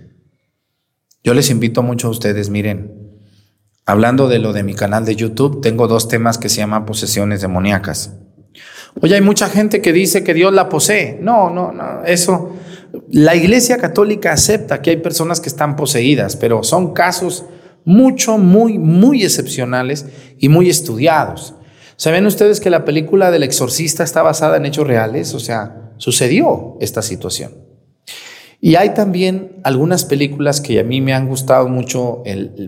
Yo 1.21 1.33
les 1.33 1.49
invito 1.49 1.83
mucho 1.83 2.07
a 2.07 2.11
ustedes, 2.11 2.49
miren, 2.49 3.19
hablando 3.85 4.29
de 4.29 4.39
lo 4.39 4.53
de 4.53 4.63
mi 4.63 4.73
canal 4.73 5.03
de 5.03 5.17
YouTube, 5.17 5.59
tengo 5.59 5.89
dos 5.89 6.07
temas 6.07 6.37
que 6.37 6.47
se 6.47 6.59
llaman 6.59 6.85
posesiones 6.85 7.41
demoníacas. 7.41 8.13
Oye, 9.01 9.15
hay 9.15 9.21
mucha 9.21 9.49
gente 9.49 9.81
que 9.81 9.91
dice 9.91 10.23
que 10.23 10.33
Dios 10.33 10.53
la 10.53 10.69
posee. 10.69 11.19
No, 11.21 11.49
no, 11.49 11.73
no, 11.73 12.05
eso. 12.05 12.55
La 13.11 13.35
Iglesia 13.35 13.75
Católica 13.75 14.31
acepta 14.31 14.81
que 14.81 14.91
hay 14.91 14.97
personas 14.97 15.41
que 15.41 15.49
están 15.49 15.75
poseídas, 15.75 16.37
pero 16.37 16.63
son 16.63 16.93
casos 16.93 17.43
mucho, 17.83 18.37
muy, 18.37 18.79
muy 18.79 19.25
excepcionales 19.25 20.05
y 20.39 20.47
muy 20.47 20.69
estudiados. 20.69 21.53
¿Saben 21.97 22.25
ustedes 22.25 22.61
que 22.61 22.69
la 22.69 22.85
película 22.85 23.29
del 23.29 23.43
exorcista 23.43 24.05
está 24.05 24.23
basada 24.23 24.55
en 24.55 24.65
hechos 24.65 24.87
reales? 24.87 25.33
O 25.33 25.41
sea, 25.41 25.81
sucedió 25.97 26.77
esta 26.81 27.01
situación. 27.01 27.65
Y 28.61 28.75
hay 28.75 28.93
también 28.93 29.57
algunas 29.63 30.05
películas 30.05 30.61
que 30.61 30.79
a 30.79 30.83
mí 30.83 31.01
me 31.01 31.13
han 31.13 31.27
gustado 31.27 31.67
mucho, 31.67 32.23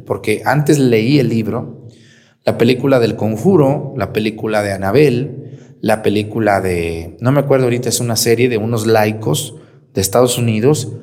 porque 0.05 0.41
antes 0.45 0.77
leí 0.77 1.19
el 1.19 1.29
libro, 1.29 1.87
la 2.45 2.57
película 2.57 2.99
del 2.99 3.15
conjuro, 3.15 3.93
la 3.97 4.13
película 4.13 4.61
de 4.61 4.73
Anabel, 4.73 5.77
la 5.81 6.01
película 6.01 6.61
de, 6.61 7.17
no 7.19 7.31
me 7.31 7.39
acuerdo 7.39 7.65
ahorita, 7.65 7.89
es 7.89 7.99
una 7.99 8.15
serie 8.15 8.49
de 8.49 8.57
unos 8.57 8.85
laicos 8.85 9.55
de 9.93 10.01
Estados 10.01 10.37
Unidos 10.37 10.93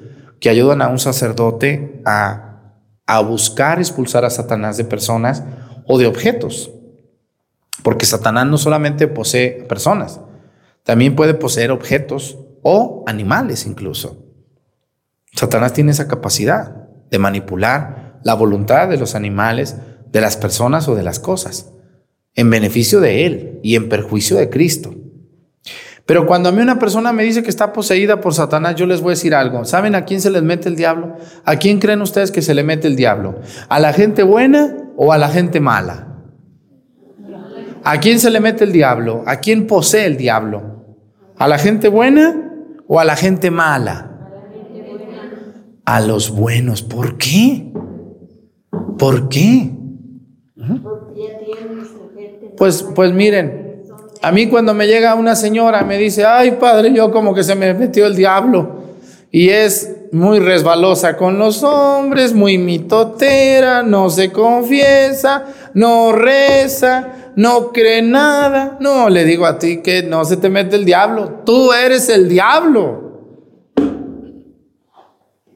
que 0.40 0.48
ayudan 0.48 0.82
a 0.82 0.88
un 0.88 0.98
sacerdote 0.98 2.00
a, 2.04 2.74
a 3.06 3.20
buscar 3.20 3.78
expulsar 3.78 4.24
a 4.24 4.30
Satanás 4.30 4.76
de 4.76 4.84
personas 4.84 5.42
o 5.86 5.98
de 5.98 6.06
objetos. 6.06 6.70
Porque 7.82 8.06
Satanás 8.06 8.46
no 8.46 8.58
solamente 8.58 9.08
posee 9.08 9.64
personas, 9.68 10.20
también 10.84 11.16
puede 11.16 11.34
poseer 11.34 11.72
objetos 11.72 12.38
o 12.62 13.02
animales 13.06 13.66
incluso. 13.66 14.24
Satanás 15.32 15.72
tiene 15.72 15.90
esa 15.90 16.06
capacidad 16.06 16.88
de 17.10 17.18
manipular 17.18 18.20
la 18.22 18.34
voluntad 18.34 18.88
de 18.88 18.96
los 18.96 19.14
animales, 19.14 19.76
de 20.10 20.20
las 20.20 20.36
personas 20.36 20.88
o 20.88 20.94
de 20.94 21.02
las 21.02 21.18
cosas 21.18 21.72
en 22.34 22.50
beneficio 22.50 23.00
de 23.00 23.26
Él 23.26 23.60
y 23.62 23.76
en 23.76 23.88
perjuicio 23.88 24.36
de 24.36 24.50
Cristo. 24.50 24.94
Pero 26.06 26.26
cuando 26.26 26.50
a 26.50 26.52
mí 26.52 26.60
una 26.60 26.78
persona 26.78 27.12
me 27.12 27.22
dice 27.22 27.42
que 27.42 27.48
está 27.48 27.72
poseída 27.72 28.20
por 28.20 28.34
Satanás, 28.34 28.74
yo 28.76 28.86
les 28.86 29.00
voy 29.00 29.10
a 29.10 29.16
decir 29.16 29.34
algo. 29.34 29.64
¿Saben 29.64 29.94
a 29.94 30.04
quién 30.04 30.20
se 30.20 30.30
les 30.30 30.42
mete 30.42 30.68
el 30.68 30.76
diablo? 30.76 31.16
¿A 31.44 31.56
quién 31.56 31.78
creen 31.78 32.02
ustedes 32.02 32.30
que 32.30 32.42
se 32.42 32.54
le 32.54 32.62
mete 32.62 32.88
el 32.88 32.96
diablo? 32.96 33.40
¿A 33.68 33.80
la 33.80 33.92
gente 33.92 34.22
buena 34.22 34.76
o 34.96 35.12
a 35.12 35.18
la 35.18 35.28
gente 35.28 35.60
mala? 35.60 36.08
¿A 37.84 38.00
quién 38.00 38.20
se 38.20 38.30
le 38.30 38.40
mete 38.40 38.64
el 38.64 38.72
diablo? 38.72 39.22
¿A 39.26 39.36
quién 39.36 39.66
posee 39.66 40.04
el 40.06 40.16
diablo? 40.16 40.73
¿A 41.36 41.48
la 41.48 41.58
gente 41.58 41.88
buena 41.88 42.52
o 42.86 43.00
a 43.00 43.04
la 43.04 43.16
gente 43.16 43.50
mala? 43.50 44.10
A 45.84 46.00
los 46.00 46.30
buenos. 46.30 46.82
¿Por 46.82 47.18
qué? 47.18 47.72
¿Por 48.98 49.28
qué? 49.28 49.70
Pues, 52.56 52.82
pues 52.94 53.12
miren, 53.12 53.82
a 54.22 54.32
mí 54.32 54.48
cuando 54.48 54.74
me 54.74 54.86
llega 54.86 55.14
una 55.14 55.34
señora 55.34 55.82
me 55.82 55.98
dice, 55.98 56.24
ay 56.24 56.52
padre, 56.52 56.92
yo 56.92 57.10
como 57.10 57.34
que 57.34 57.42
se 57.42 57.54
me 57.54 57.74
metió 57.74 58.06
el 58.06 58.16
diablo. 58.16 58.84
Y 59.30 59.50
es 59.50 59.94
muy 60.12 60.38
resbalosa 60.38 61.16
con 61.16 61.38
los 61.38 61.64
hombres, 61.64 62.32
muy 62.32 62.56
mitotera, 62.56 63.82
no 63.82 64.08
se 64.08 64.30
confiesa, 64.30 65.44
no 65.74 66.12
reza, 66.12 67.23
no 67.36 67.72
cree 67.72 68.02
nada. 68.02 68.76
No, 68.80 69.08
le 69.08 69.24
digo 69.24 69.46
a 69.46 69.58
ti 69.58 69.78
que 69.78 70.02
no 70.02 70.24
se 70.24 70.36
te 70.36 70.48
mete 70.48 70.76
el 70.76 70.84
diablo, 70.84 71.42
tú 71.44 71.72
eres 71.72 72.08
el 72.08 72.28
diablo. 72.28 73.04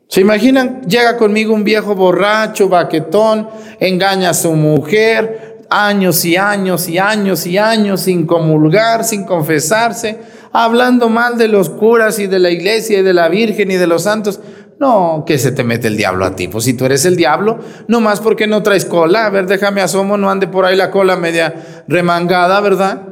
¿Se 0.09 0.23
imaginan? 0.23 0.83
Llega 0.89 1.19
conmigo 1.19 1.53
un 1.53 1.65
viejo 1.65 1.95
borracho, 1.95 2.69
baquetón, 2.69 3.49
engaña 3.79 4.31
a 4.31 4.35
su 4.35 4.53
mujer, 4.53 5.67
años 5.69 6.25
y 6.25 6.37
años 6.37 6.89
y 6.89 6.99
años 6.99 7.47
y 7.47 7.59
años 7.59 8.01
sin 8.01 8.27
comulgar, 8.27 9.05
sin 9.05 9.25
confesarse, 9.25 10.19
hablando 10.51 11.11
mal 11.11 11.37
de 11.37 11.49
los 11.49 11.69
curas 11.69 12.19
y 12.19 12.27
de 12.27 12.39
la 12.39 12.51
iglesia 12.51 13.01
y 13.01 13.03
de 13.03 13.13
la 13.13 13.29
Virgen 13.29 13.71
y 13.71 13.77
de 13.77 13.87
los 13.87 14.05
santos. 14.05 14.41
No, 14.81 15.25
que 15.27 15.39
se 15.39 15.53
te 15.53 15.65
mete 15.65 15.89
el 15.89 15.97
diablo 15.97 16.25
a 16.25 16.37
ti. 16.37 16.49
Pues 16.49 16.65
si 16.65 16.75
tú 16.75 16.85
eres 16.85 17.05
el 17.05 17.17
diablo, 17.17 17.59
no 17.89 18.01
más 18.01 18.21
porque 18.21 18.47
no 18.47 18.63
traes 18.63 18.85
cola. 18.85 19.27
A 19.27 19.31
ver, 19.31 19.47
déjame 19.47 19.81
asomo, 19.81 20.17
no 20.17 20.31
ande 20.31 20.47
por 20.47 20.65
ahí 20.65 20.77
la 20.77 20.91
cola 20.91 21.17
media 21.17 21.85
remangada, 21.89 22.61
¿verdad? 22.61 23.03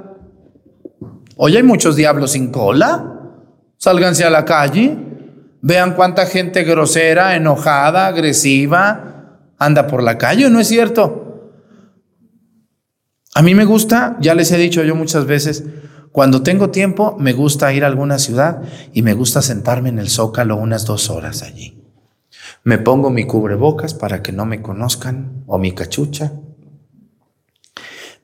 Hoy 1.37 1.57
hay 1.57 1.63
muchos 1.63 1.97
diablos 1.97 2.33
sin 2.33 2.53
cola. 2.53 3.13
Sálganse 3.79 4.25
a 4.25 4.31
la 4.31 4.45
calle. 4.45 4.97
Vean 5.61 5.95
cuánta 5.95 6.27
gente 6.27 6.63
grosera, 6.63 7.35
enojada, 7.35 8.07
agresiva 8.07 9.17
anda 9.59 9.87
por 9.87 10.03
la 10.03 10.19
calle, 10.19 10.51
¿no 10.51 10.61
es 10.61 10.69
cierto? 10.69 11.53
A 13.35 13.43
mí 13.43 13.55
me 13.55 13.65
gusta, 13.65 14.17
ya 14.21 14.35
les 14.35 14.51
he 14.53 14.57
dicho 14.57 14.83
yo 14.83 14.95
muchas 14.95 15.27
veces, 15.27 15.65
cuando 16.17 16.43
tengo 16.43 16.71
tiempo 16.71 17.15
me 17.19 17.35
gusta 17.35 17.75
ir 17.75 17.85
a 17.85 17.89
alguna 17.89 18.19
ciudad 18.19 18.63
y 18.95 19.03
me 19.03 19.13
gusta 19.13 19.43
sentarme 19.43 19.91
en 19.91 19.99
el 19.99 20.09
zócalo 20.09 20.57
unas 20.57 20.87
dos 20.87 21.11
horas 21.11 21.43
allí. 21.43 21.85
Me 22.65 22.79
pongo 22.79 23.11
mi 23.11 23.27
cubrebocas 23.27 23.93
para 23.93 24.23
que 24.23 24.33
no 24.33 24.47
me 24.47 24.63
conozcan 24.63 25.45
o 25.47 25.59
mi 25.59 25.73
cachucha. 25.73 26.33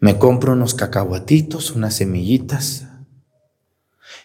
Me 0.00 0.18
compro 0.18 0.55
unos 0.55 0.72
cacahuatitos, 0.72 1.72
unas 1.72 1.92
semillitas. 1.92 2.87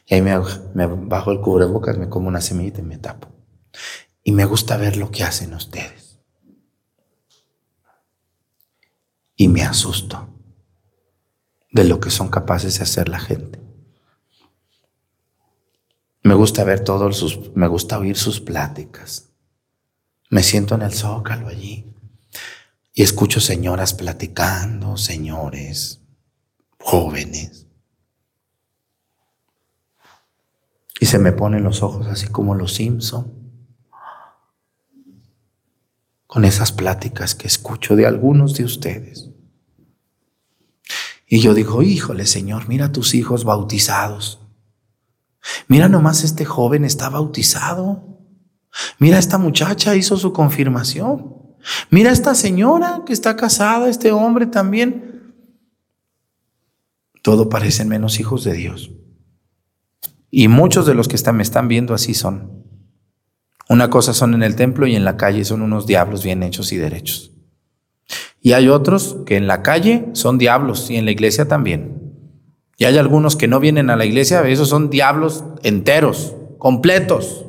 Y 0.05 0.13
ahí 0.13 0.21
me, 0.21 0.39
me 0.73 0.87
bajo 0.87 1.33
el 1.33 1.41
cubrebocas, 1.41 1.97
me 1.97 2.07
como 2.07 2.29
una 2.29 2.39
semillita 2.39 2.79
y 2.79 2.85
me 2.85 2.97
tapo. 2.97 3.27
Y 4.23 4.31
me 4.31 4.45
gusta 4.45 4.77
ver 4.77 4.95
lo 4.95 5.11
que 5.11 5.25
hacen 5.25 5.53
ustedes. 5.53 6.21
Y 9.35 9.49
me 9.49 9.63
asusto 9.63 10.36
de 11.77 11.83
lo 11.83 11.99
que 11.99 12.09
son 12.09 12.29
capaces 12.29 12.77
de 12.77 12.83
hacer 12.83 13.07
la 13.07 13.19
gente. 13.19 13.61
Me 16.23 16.33
gusta 16.33 16.63
ver 16.63 16.83
todos 16.83 17.17
sus, 17.17 17.55
me 17.55 17.67
gusta 17.67 17.99
oír 17.99 18.17
sus 18.17 18.41
pláticas. 18.41 19.29
Me 20.29 20.41
siento 20.43 20.75
en 20.75 20.81
el 20.81 20.91
zócalo 20.91 21.47
allí 21.47 21.85
y 22.93 23.03
escucho 23.03 23.39
señoras 23.39 23.93
platicando, 23.93 24.97
señores, 24.97 26.01
jóvenes. 26.79 27.67
Y 30.99 31.05
se 31.05 31.19
me 31.19 31.31
ponen 31.31 31.63
los 31.63 31.83
ojos 31.83 32.07
así 32.07 32.27
como 32.27 32.55
los 32.55 32.73
Simpson. 32.73 33.31
Con 36.25 36.43
esas 36.43 36.71
pláticas 36.71 37.35
que 37.35 37.45
escucho 37.45 37.95
de 37.95 38.07
algunos 38.07 38.55
de 38.55 38.63
ustedes. 38.63 39.26
Y 41.27 41.41
yo 41.41 41.53
digo, 41.53 41.83
híjole 41.83 42.25
Señor, 42.25 42.69
mira 42.69 42.85
a 42.85 42.91
tus 42.91 43.13
hijos 43.13 43.43
bautizados. 43.43 44.39
Mira 45.67 45.89
nomás 45.89 46.23
este 46.23 46.45
joven 46.45 46.85
está 46.85 47.09
bautizado. 47.09 48.17
Mira 48.97 49.19
esta 49.19 49.37
muchacha 49.37 49.95
hizo 49.95 50.17
su 50.17 50.31
confirmación. 50.31 51.35
Mira 51.89 52.11
esta 52.11 52.33
señora 52.33 53.03
que 53.05 53.13
está 53.13 53.35
casada, 53.35 53.89
este 53.89 54.11
hombre 54.11 54.45
también. 54.45 55.33
Todo 57.21 57.49
parecen 57.49 57.89
menos 57.89 58.19
hijos 58.19 58.45
de 58.45 58.53
Dios. 58.53 58.91
Y 60.31 60.47
muchos 60.47 60.85
de 60.85 60.93
los 60.93 61.07
que 61.09 61.31
me 61.33 61.43
están 61.43 61.67
viendo 61.67 61.93
así 61.93 62.13
son. 62.13 62.63
Una 63.69 63.89
cosa 63.89 64.13
son 64.13 64.33
en 64.33 64.43
el 64.43 64.55
templo 64.55 64.87
y 64.87 64.95
en 64.95 65.03
la 65.03 65.17
calle 65.17 65.43
son 65.43 65.61
unos 65.61 65.87
diablos 65.87 66.23
bien 66.23 66.41
hechos 66.43 66.71
y 66.71 66.77
derechos. 66.77 67.36
Y 68.47 68.53
hay 68.53 68.69
otros 68.69 69.17
que 69.25 69.35
en 69.35 69.45
la 69.45 69.61
calle 69.61 70.05
son 70.13 70.37
diablos 70.37 70.89
y 70.89 70.95
en 70.95 71.03
la 71.03 71.11
iglesia 71.11 71.49
también. 71.49 72.13
Y 72.77 72.85
hay 72.85 72.97
algunos 72.97 73.35
que 73.35 73.49
no 73.49 73.59
vienen 73.59 73.89
a 73.89 73.97
la 73.97 74.05
iglesia, 74.05 74.41
esos 74.47 74.69
son 74.69 74.89
diablos 74.89 75.43
enteros, 75.63 76.33
completos. 76.57 77.45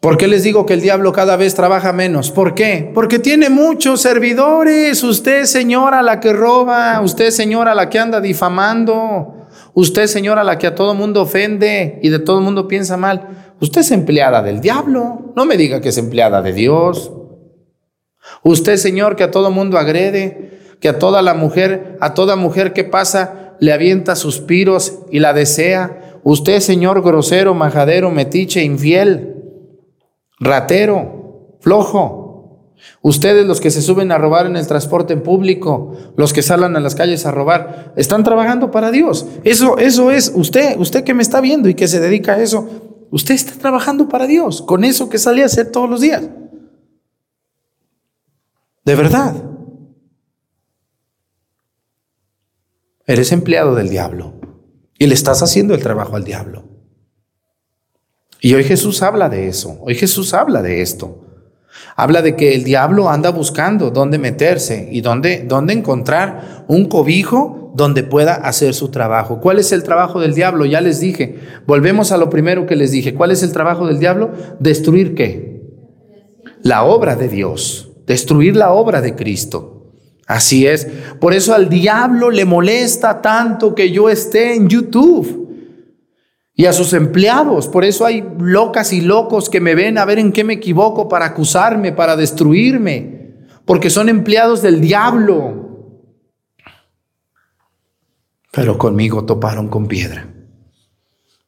¿Por 0.00 0.18
qué 0.18 0.28
les 0.28 0.42
digo 0.42 0.66
que 0.66 0.74
el 0.74 0.82
diablo 0.82 1.12
cada 1.12 1.36
vez 1.36 1.54
trabaja 1.54 1.94
menos? 1.94 2.30
¿Por 2.30 2.54
qué? 2.54 2.90
Porque 2.92 3.18
tiene 3.18 3.48
muchos 3.48 4.02
servidores. 4.02 5.02
Usted, 5.02 5.44
señora, 5.44 6.02
la 6.02 6.20
que 6.20 6.34
roba. 6.34 7.00
Usted, 7.00 7.30
señora, 7.30 7.74
la 7.74 7.88
que 7.88 8.00
anda 8.00 8.20
difamando. 8.20 9.46
Usted, 9.72 10.08
señora, 10.08 10.44
la 10.44 10.58
que 10.58 10.66
a 10.66 10.74
todo 10.74 10.94
mundo 10.94 11.22
ofende 11.22 12.00
y 12.02 12.10
de 12.10 12.18
todo 12.18 12.42
mundo 12.42 12.68
piensa 12.68 12.98
mal. 12.98 13.54
Usted 13.62 13.80
es 13.80 13.92
empleada 13.92 14.42
del 14.42 14.60
diablo. 14.60 15.32
No 15.34 15.46
me 15.46 15.56
diga 15.56 15.80
que 15.80 15.88
es 15.88 15.96
empleada 15.96 16.42
de 16.42 16.52
Dios. 16.52 17.10
Usted, 18.44 18.76
Señor, 18.76 19.16
que 19.16 19.24
a 19.24 19.30
todo 19.30 19.50
mundo 19.50 19.78
agrede, 19.78 20.60
que 20.80 20.88
a 20.90 20.98
toda 20.98 21.22
la 21.22 21.32
mujer, 21.34 21.96
a 22.00 22.12
toda 22.12 22.36
mujer 22.36 22.74
que 22.74 22.84
pasa, 22.84 23.56
le 23.58 23.72
avienta 23.72 24.16
suspiros 24.16 25.00
y 25.10 25.20
la 25.20 25.32
desea. 25.32 26.20
Usted, 26.22 26.60
señor 26.60 27.02
grosero, 27.02 27.54
majadero, 27.54 28.10
metiche, 28.10 28.62
infiel, 28.62 29.42
ratero, 30.38 31.56
flojo. 31.60 32.68
Ustedes 33.00 33.46
los 33.46 33.62
que 33.62 33.70
se 33.70 33.80
suben 33.80 34.12
a 34.12 34.18
robar 34.18 34.44
en 34.44 34.56
el 34.56 34.66
transporte 34.66 35.16
público, 35.16 35.96
los 36.16 36.34
que 36.34 36.42
salen 36.42 36.76
a 36.76 36.80
las 36.80 36.94
calles 36.94 37.24
a 37.24 37.30
robar, 37.30 37.94
están 37.96 38.24
trabajando 38.24 38.70
para 38.70 38.90
Dios. 38.90 39.26
Eso, 39.44 39.78
eso 39.78 40.10
es 40.10 40.32
usted, 40.34 40.78
usted 40.78 41.04
que 41.04 41.14
me 41.14 41.22
está 41.22 41.40
viendo 41.40 41.68
y 41.68 41.74
que 41.74 41.88
se 41.88 42.00
dedica 42.00 42.34
a 42.34 42.42
eso. 42.42 42.68
Usted 43.10 43.34
está 43.34 43.52
trabajando 43.58 44.08
para 44.08 44.26
Dios 44.26 44.60
con 44.60 44.84
eso 44.84 45.08
que 45.08 45.18
sale 45.18 45.42
a 45.42 45.46
hacer 45.46 45.70
todos 45.70 45.88
los 45.88 46.00
días. 46.00 46.24
De 48.84 48.94
verdad. 48.94 49.34
Eres 53.06 53.32
empleado 53.32 53.74
del 53.74 53.88
diablo 53.88 54.34
y 54.98 55.06
le 55.06 55.14
estás 55.14 55.42
haciendo 55.42 55.74
el 55.74 55.82
trabajo 55.82 56.16
al 56.16 56.24
diablo. 56.24 56.64
Y 58.40 58.54
hoy 58.54 58.64
Jesús 58.64 59.02
habla 59.02 59.28
de 59.28 59.48
eso. 59.48 59.78
Hoy 59.80 59.94
Jesús 59.94 60.34
habla 60.34 60.62
de 60.62 60.82
esto. 60.82 61.22
Habla 61.96 62.22
de 62.22 62.36
que 62.36 62.54
el 62.54 62.64
diablo 62.64 63.08
anda 63.08 63.30
buscando 63.30 63.90
dónde 63.90 64.18
meterse 64.18 64.88
y 64.92 65.00
dónde, 65.00 65.44
dónde 65.46 65.72
encontrar 65.72 66.64
un 66.68 66.86
cobijo 66.86 67.72
donde 67.74 68.04
pueda 68.04 68.34
hacer 68.34 68.74
su 68.74 68.90
trabajo. 68.90 69.40
¿Cuál 69.40 69.58
es 69.58 69.72
el 69.72 69.82
trabajo 69.82 70.20
del 70.20 70.34
diablo? 70.34 70.66
Ya 70.66 70.80
les 70.80 71.00
dije. 71.00 71.38
Volvemos 71.66 72.12
a 72.12 72.18
lo 72.18 72.30
primero 72.30 72.66
que 72.66 72.76
les 72.76 72.90
dije. 72.90 73.14
¿Cuál 73.14 73.30
es 73.30 73.42
el 73.42 73.52
trabajo 73.52 73.86
del 73.86 73.98
diablo? 73.98 74.32
Destruir 74.60 75.14
qué? 75.14 75.62
La 76.62 76.84
obra 76.84 77.16
de 77.16 77.28
Dios. 77.28 77.93
Destruir 78.06 78.56
la 78.56 78.72
obra 78.72 79.00
de 79.00 79.14
Cristo. 79.14 79.92
Así 80.26 80.66
es. 80.66 80.86
Por 81.20 81.34
eso 81.34 81.54
al 81.54 81.68
diablo 81.68 82.30
le 82.30 82.44
molesta 82.44 83.20
tanto 83.20 83.74
que 83.74 83.90
yo 83.90 84.08
esté 84.08 84.54
en 84.54 84.68
YouTube 84.68 85.44
y 86.54 86.66
a 86.66 86.72
sus 86.72 86.92
empleados. 86.92 87.68
Por 87.68 87.84
eso 87.84 88.06
hay 88.06 88.26
locas 88.38 88.92
y 88.92 89.00
locos 89.00 89.50
que 89.50 89.60
me 89.60 89.74
ven 89.74 89.98
a 89.98 90.04
ver 90.04 90.18
en 90.18 90.32
qué 90.32 90.44
me 90.44 90.54
equivoco 90.54 91.08
para 91.08 91.26
acusarme, 91.26 91.92
para 91.92 92.16
destruirme, 92.16 93.46
porque 93.64 93.90
son 93.90 94.08
empleados 94.08 94.62
del 94.62 94.80
diablo. 94.80 95.62
Pero 98.52 98.78
conmigo 98.78 99.24
toparon 99.24 99.68
con 99.68 99.88
piedra, 99.88 100.32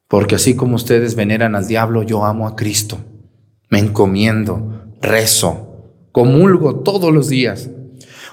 porque 0.09 0.35
así 0.35 0.57
como 0.57 0.75
ustedes 0.75 1.15
veneran 1.15 1.55
al 1.55 1.65
diablo, 1.65 2.03
yo 2.03 2.25
amo 2.25 2.45
a 2.47 2.55
Cristo, 2.57 2.97
me 3.69 3.79
encomiendo, 3.79 4.91
rezo, 5.01 5.66
comulgo 6.17 6.79
todos 6.79 7.13
los 7.13 7.29
días. 7.29 7.69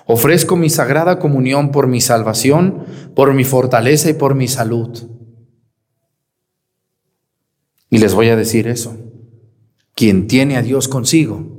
Ofrezco 0.06 0.56
mi 0.56 0.70
sagrada 0.70 1.18
comunión 1.18 1.70
por 1.70 1.86
mi 1.86 2.00
salvación, 2.00 2.86
por 3.14 3.34
mi 3.34 3.44
fortaleza 3.44 4.08
y 4.08 4.14
por 4.14 4.34
mi 4.34 4.48
salud. 4.48 5.02
Y 7.90 7.98
les 7.98 8.14
voy 8.14 8.30
a 8.30 8.36
decir 8.36 8.68
eso. 8.68 8.96
Quien 9.94 10.28
tiene 10.28 10.56
a 10.56 10.62
Dios 10.62 10.88
consigo, 10.88 11.58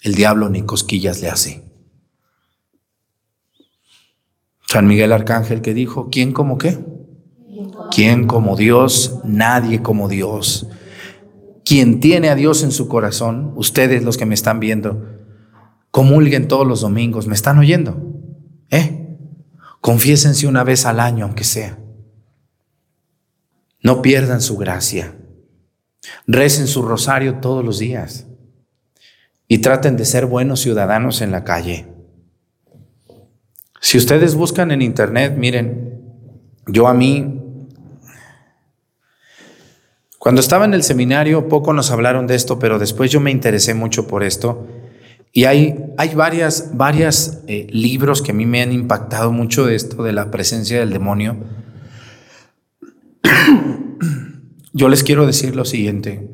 el 0.00 0.14
diablo 0.14 0.48
ni 0.48 0.62
cosquillas 0.62 1.20
le 1.20 1.28
hace. 1.28 1.62
San 4.66 4.86
Miguel 4.86 5.12
Arcángel 5.12 5.60
que 5.60 5.74
dijo, 5.74 6.08
¿quién 6.10 6.32
como 6.32 6.56
qué? 6.56 6.78
¿Quién 7.94 8.26
como 8.26 8.56
Dios? 8.56 9.18
Nadie 9.24 9.82
como 9.82 10.08
Dios. 10.08 10.68
Quien 11.66 12.00
tiene 12.00 12.30
a 12.30 12.34
Dios 12.34 12.62
en 12.62 12.72
su 12.72 12.88
corazón, 12.88 13.52
ustedes 13.56 14.02
los 14.02 14.16
que 14.16 14.24
me 14.24 14.34
están 14.34 14.58
viendo, 14.58 15.19
comulguen 15.90 16.48
todos 16.48 16.66
los 16.66 16.80
domingos, 16.80 17.26
¿me 17.26 17.34
están 17.34 17.58
oyendo? 17.58 17.96
¿Eh? 18.70 19.18
Confiésense 19.80 20.46
una 20.46 20.64
vez 20.64 20.86
al 20.86 21.00
año, 21.00 21.24
aunque 21.24 21.44
sea. 21.44 21.78
No 23.82 24.02
pierdan 24.02 24.40
su 24.40 24.56
gracia. 24.56 25.16
Recen 26.26 26.66
su 26.66 26.82
rosario 26.82 27.36
todos 27.36 27.64
los 27.64 27.78
días 27.78 28.26
y 29.48 29.58
traten 29.58 29.96
de 29.96 30.04
ser 30.04 30.26
buenos 30.26 30.60
ciudadanos 30.60 31.22
en 31.22 31.30
la 31.30 31.44
calle. 31.44 31.88
Si 33.80 33.98
ustedes 33.98 34.34
buscan 34.34 34.70
en 34.70 34.82
internet, 34.82 35.34
miren, 35.36 36.02
yo 36.66 36.86
a 36.86 36.94
mí, 36.94 37.42
cuando 40.18 40.40
estaba 40.40 40.66
en 40.66 40.74
el 40.74 40.82
seminario, 40.82 41.48
poco 41.48 41.72
nos 41.72 41.90
hablaron 41.90 42.26
de 42.26 42.34
esto, 42.34 42.58
pero 42.58 42.78
después 42.78 43.10
yo 43.10 43.20
me 43.20 43.30
interesé 43.30 43.74
mucho 43.74 44.06
por 44.06 44.22
esto. 44.22 44.68
Y 45.32 45.44
hay, 45.44 45.76
hay 45.96 46.14
varias, 46.14 47.42
eh, 47.46 47.66
libros 47.70 48.20
que 48.22 48.32
a 48.32 48.34
mí 48.34 48.46
me 48.46 48.62
han 48.62 48.72
impactado 48.72 49.30
mucho 49.32 49.64
de 49.66 49.76
esto, 49.76 50.02
de 50.02 50.12
la 50.12 50.30
presencia 50.30 50.80
del 50.80 50.90
demonio. 50.90 51.36
yo 54.72 54.88
les 54.88 55.04
quiero 55.04 55.26
decir 55.26 55.54
lo 55.54 55.64
siguiente. 55.64 56.30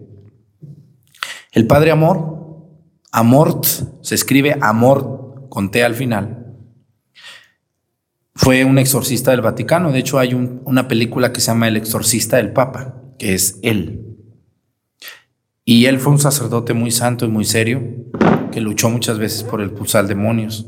El 1.53 1.67
Padre 1.67 1.91
Amor, 1.91 2.67
Amort, 3.13 3.65
se 4.01 4.15
escribe 4.15 4.57
Amor 4.61 5.47
con 5.51 5.71
T 5.71 5.83
al 5.85 5.95
final, 5.95 6.47
fue 8.37 8.65
un 8.67 8.79
exorcista 8.79 9.31
del 9.31 9.41
Vaticano. 9.41 9.91
De 9.91 9.99
hecho, 9.99 10.19
hay 10.19 10.35
una 10.35 10.89
película 10.89 11.33
que 11.33 11.41
se 11.41 11.49
llama 11.49 11.69
El 11.69 11.77
exorcista 11.77 12.37
del 12.37 12.53
Papa, 12.53 13.03
que 13.19 13.35
es 13.35 13.59
él. 13.63 14.19
Y 15.65 15.87
él 15.87 15.99
fue 15.99 16.13
un 16.13 16.19
sacerdote 16.19 16.75
muy 16.75 16.91
santo 16.91 17.25
y 17.25 17.29
muy 17.29 17.45
serio, 17.45 17.83
que 18.51 18.61
luchó 18.61 18.91
muchas 18.91 19.19
veces 19.19 19.43
por 19.43 19.61
el 19.61 19.71
pulsar 19.71 20.07
demonios. 20.07 20.67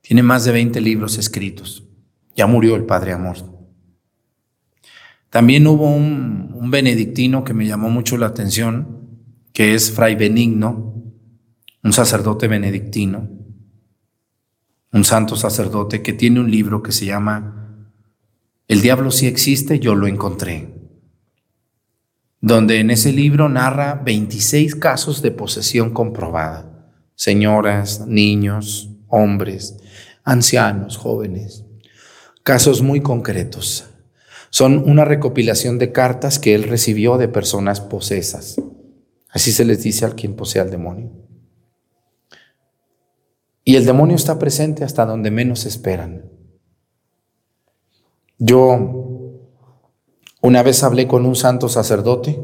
Tiene 0.00 0.22
más 0.22 0.44
de 0.44 0.52
20 0.52 0.80
libros 0.80 1.18
escritos. 1.18 1.84
Ya 2.36 2.46
murió 2.46 2.76
el 2.76 2.84
Padre 2.84 3.12
Amor. 3.12 3.36
También 5.30 5.66
hubo 5.66 5.88
un, 5.90 6.70
benedictino 6.70 7.42
que 7.42 7.54
me 7.54 7.66
llamó 7.66 7.90
mucho 7.90 8.16
la 8.16 8.26
atención, 8.26 9.20
que 9.52 9.74
es 9.74 9.90
Fray 9.90 10.14
Benigno, 10.14 10.94
un 11.82 11.92
sacerdote 11.92 12.46
benedictino, 12.46 13.28
un 14.92 15.04
santo 15.04 15.34
sacerdote 15.36 16.02
que 16.02 16.12
tiene 16.12 16.38
un 16.38 16.50
libro 16.50 16.82
que 16.82 16.92
se 16.92 17.06
llama 17.06 17.88
El 18.68 18.80
diablo 18.80 19.10
sí 19.10 19.26
existe, 19.26 19.80
yo 19.80 19.96
lo 19.96 20.06
encontré, 20.06 20.72
donde 22.44 22.78
en 22.78 22.90
ese 22.90 23.10
libro 23.10 23.48
narra 23.48 23.94
26 24.04 24.74
casos 24.74 25.22
de 25.22 25.30
posesión 25.30 25.94
comprobada, 25.94 26.90
señoras, 27.14 28.06
niños, 28.06 28.90
hombres, 29.08 29.78
ancianos, 30.24 30.98
jóvenes, 30.98 31.64
casos 32.42 32.82
muy 32.82 33.00
concretos. 33.00 33.86
Son 34.50 34.76
una 34.86 35.06
recopilación 35.06 35.78
de 35.78 35.90
cartas 35.90 36.38
que 36.38 36.54
él 36.54 36.64
recibió 36.64 37.16
de 37.16 37.28
personas 37.28 37.80
posesas. 37.80 38.56
Así 39.30 39.50
se 39.50 39.64
les 39.64 39.82
dice 39.82 40.04
al 40.04 40.14
quien 40.14 40.36
posee 40.36 40.60
al 40.60 40.70
demonio. 40.70 41.12
Y 43.64 43.76
el 43.76 43.86
demonio 43.86 44.16
está 44.16 44.38
presente 44.38 44.84
hasta 44.84 45.06
donde 45.06 45.30
menos 45.30 45.64
esperan. 45.64 46.30
Yo 48.36 49.13
una 50.44 50.62
vez 50.62 50.84
hablé 50.84 51.06
con 51.06 51.24
un 51.24 51.36
santo 51.36 51.70
sacerdote, 51.70 52.38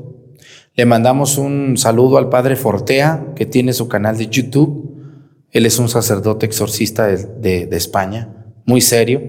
le 0.74 0.86
mandamos 0.86 1.36
un 1.36 1.76
saludo 1.76 2.16
al 2.16 2.30
padre 2.30 2.56
Fortea, 2.56 3.34
que 3.36 3.44
tiene 3.44 3.74
su 3.74 3.88
canal 3.88 4.16
de 4.16 4.28
YouTube. 4.28 4.96
Él 5.50 5.66
es 5.66 5.78
un 5.78 5.90
sacerdote 5.90 6.46
exorcista 6.46 7.08
de, 7.08 7.66
de 7.66 7.76
España, 7.76 8.54
muy 8.64 8.80
serio. 8.80 9.20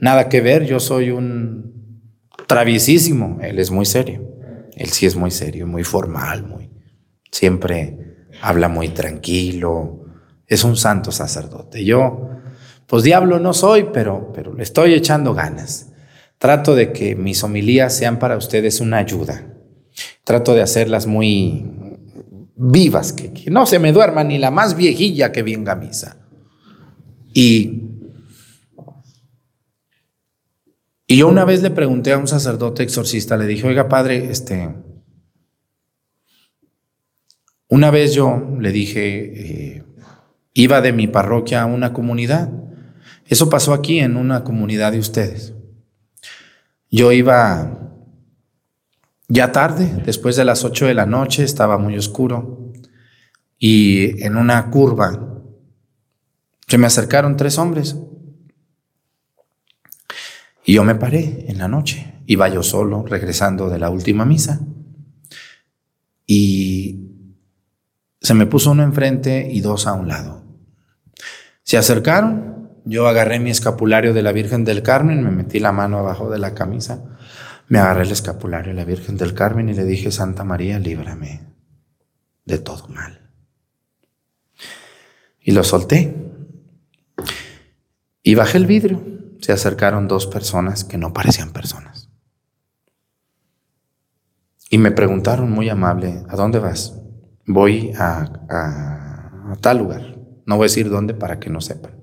Nada 0.00 0.28
que 0.28 0.42
ver, 0.42 0.66
yo 0.66 0.78
soy 0.78 1.08
un 1.08 2.04
traviesísimo, 2.46 3.38
él 3.40 3.58
es 3.58 3.70
muy 3.70 3.86
serio. 3.86 4.28
Él 4.76 4.90
sí 4.90 5.06
es 5.06 5.16
muy 5.16 5.30
serio, 5.30 5.66
muy 5.66 5.82
formal, 5.82 6.46
muy 6.46 6.70
siempre 7.30 8.26
habla 8.42 8.68
muy 8.68 8.90
tranquilo. 8.90 10.04
Es 10.46 10.64
un 10.64 10.76
santo 10.76 11.12
sacerdote. 11.12 11.82
Yo, 11.82 12.28
pues 12.86 13.04
diablo 13.04 13.38
no 13.38 13.54
soy, 13.54 13.88
pero, 13.90 14.32
pero 14.34 14.52
le 14.52 14.64
estoy 14.64 14.92
echando 14.92 15.32
ganas. 15.32 15.87
Trato 16.38 16.74
de 16.74 16.92
que 16.92 17.16
mis 17.16 17.42
homilías 17.42 17.96
sean 17.96 18.18
para 18.18 18.36
ustedes 18.36 18.80
una 18.80 18.98
ayuda. 18.98 19.54
Trato 20.24 20.54
de 20.54 20.62
hacerlas 20.62 21.06
muy 21.06 21.70
vivas, 22.54 23.12
que, 23.12 23.50
no 23.50 23.66
se 23.66 23.78
me 23.78 23.92
duerma 23.92 24.24
ni 24.24 24.38
la 24.38 24.50
más 24.50 24.76
viejilla 24.76 25.32
que 25.32 25.42
venga 25.42 25.72
a 25.72 25.76
misa. 25.76 26.16
Y 27.34 27.88
Y 31.10 31.16
yo 31.16 31.28
una 31.28 31.46
vez 31.46 31.62
le 31.62 31.70
pregunté 31.70 32.12
a 32.12 32.18
un 32.18 32.28
sacerdote 32.28 32.82
exorcista, 32.82 33.38
le 33.38 33.46
dije, 33.46 33.66
oiga 33.66 33.88
padre, 33.88 34.30
este, 34.30 34.68
una 37.66 37.90
vez 37.90 38.12
yo 38.12 38.58
le 38.60 38.72
dije, 38.72 39.76
eh, 39.76 39.84
iba 40.52 40.82
de 40.82 40.92
mi 40.92 41.06
parroquia 41.06 41.62
a 41.62 41.66
una 41.66 41.94
comunidad. 41.94 42.50
Eso 43.24 43.48
pasó 43.48 43.72
aquí 43.72 44.00
en 44.00 44.18
una 44.18 44.44
comunidad 44.44 44.92
de 44.92 44.98
ustedes. 44.98 45.54
Yo 46.90 47.12
iba 47.12 47.78
ya 49.28 49.52
tarde, 49.52 50.02
después 50.04 50.36
de 50.36 50.44
las 50.44 50.64
8 50.64 50.86
de 50.86 50.94
la 50.94 51.06
noche, 51.06 51.44
estaba 51.44 51.76
muy 51.78 51.96
oscuro, 51.98 52.72
y 53.58 54.22
en 54.24 54.36
una 54.36 54.70
curva 54.70 55.28
se 56.68 56.78
me 56.78 56.86
acercaron 56.86 57.36
tres 57.36 57.58
hombres 57.58 57.96
Y 60.64 60.74
yo 60.74 60.84
me 60.84 60.94
paré 60.94 61.46
en 61.48 61.56
la 61.58 61.66
noche. 61.66 62.20
Iba 62.26 62.48
yo 62.50 62.62
solo, 62.62 63.04
regresando 63.06 63.70
de 63.70 63.78
la 63.78 63.88
última 63.88 64.26
misa. 64.26 64.60
Y 66.26 67.08
se 68.20 68.34
me 68.34 68.44
puso 68.44 68.72
uno 68.72 68.82
enfrente 68.82 69.48
y 69.50 69.62
dos 69.62 69.86
a 69.86 69.94
un 69.94 70.08
lado. 70.08 70.44
Se 71.62 71.78
acercaron, 71.78 72.57
yo 72.88 73.06
agarré 73.06 73.38
mi 73.38 73.50
escapulario 73.50 74.14
de 74.14 74.22
la 74.22 74.32
Virgen 74.32 74.64
del 74.64 74.82
Carmen, 74.82 75.22
me 75.22 75.30
metí 75.30 75.60
la 75.60 75.72
mano 75.72 75.98
abajo 75.98 76.30
de 76.30 76.38
la 76.38 76.54
camisa, 76.54 77.04
me 77.68 77.78
agarré 77.78 78.04
el 78.04 78.12
escapulario 78.12 78.72
de 78.72 78.76
la 78.76 78.86
Virgen 78.86 79.18
del 79.18 79.34
Carmen 79.34 79.68
y 79.68 79.74
le 79.74 79.84
dije, 79.84 80.10
Santa 80.10 80.42
María, 80.42 80.78
líbrame 80.78 81.42
de 82.46 82.58
todo 82.58 82.88
mal. 82.88 83.30
Y 85.42 85.52
lo 85.52 85.62
solté. 85.64 86.16
Y 88.22 88.34
bajé 88.34 88.56
el 88.56 88.66
vidrio. 88.66 89.02
Se 89.40 89.52
acercaron 89.52 90.08
dos 90.08 90.26
personas 90.26 90.82
que 90.82 90.96
no 90.96 91.12
parecían 91.12 91.52
personas. 91.52 92.08
Y 94.70 94.78
me 94.78 94.92
preguntaron 94.92 95.50
muy 95.50 95.68
amable, 95.68 96.24
¿a 96.28 96.36
dónde 96.36 96.58
vas? 96.58 96.98
Voy 97.46 97.92
a, 97.98 98.30
tal 99.60 99.78
lugar. 99.78 100.16
No 100.46 100.56
voy 100.56 100.64
a 100.64 100.70
decir 100.70 100.88
dónde 100.88 101.12
para 101.12 101.38
que 101.38 101.50
no 101.50 101.60
sepan. 101.60 101.97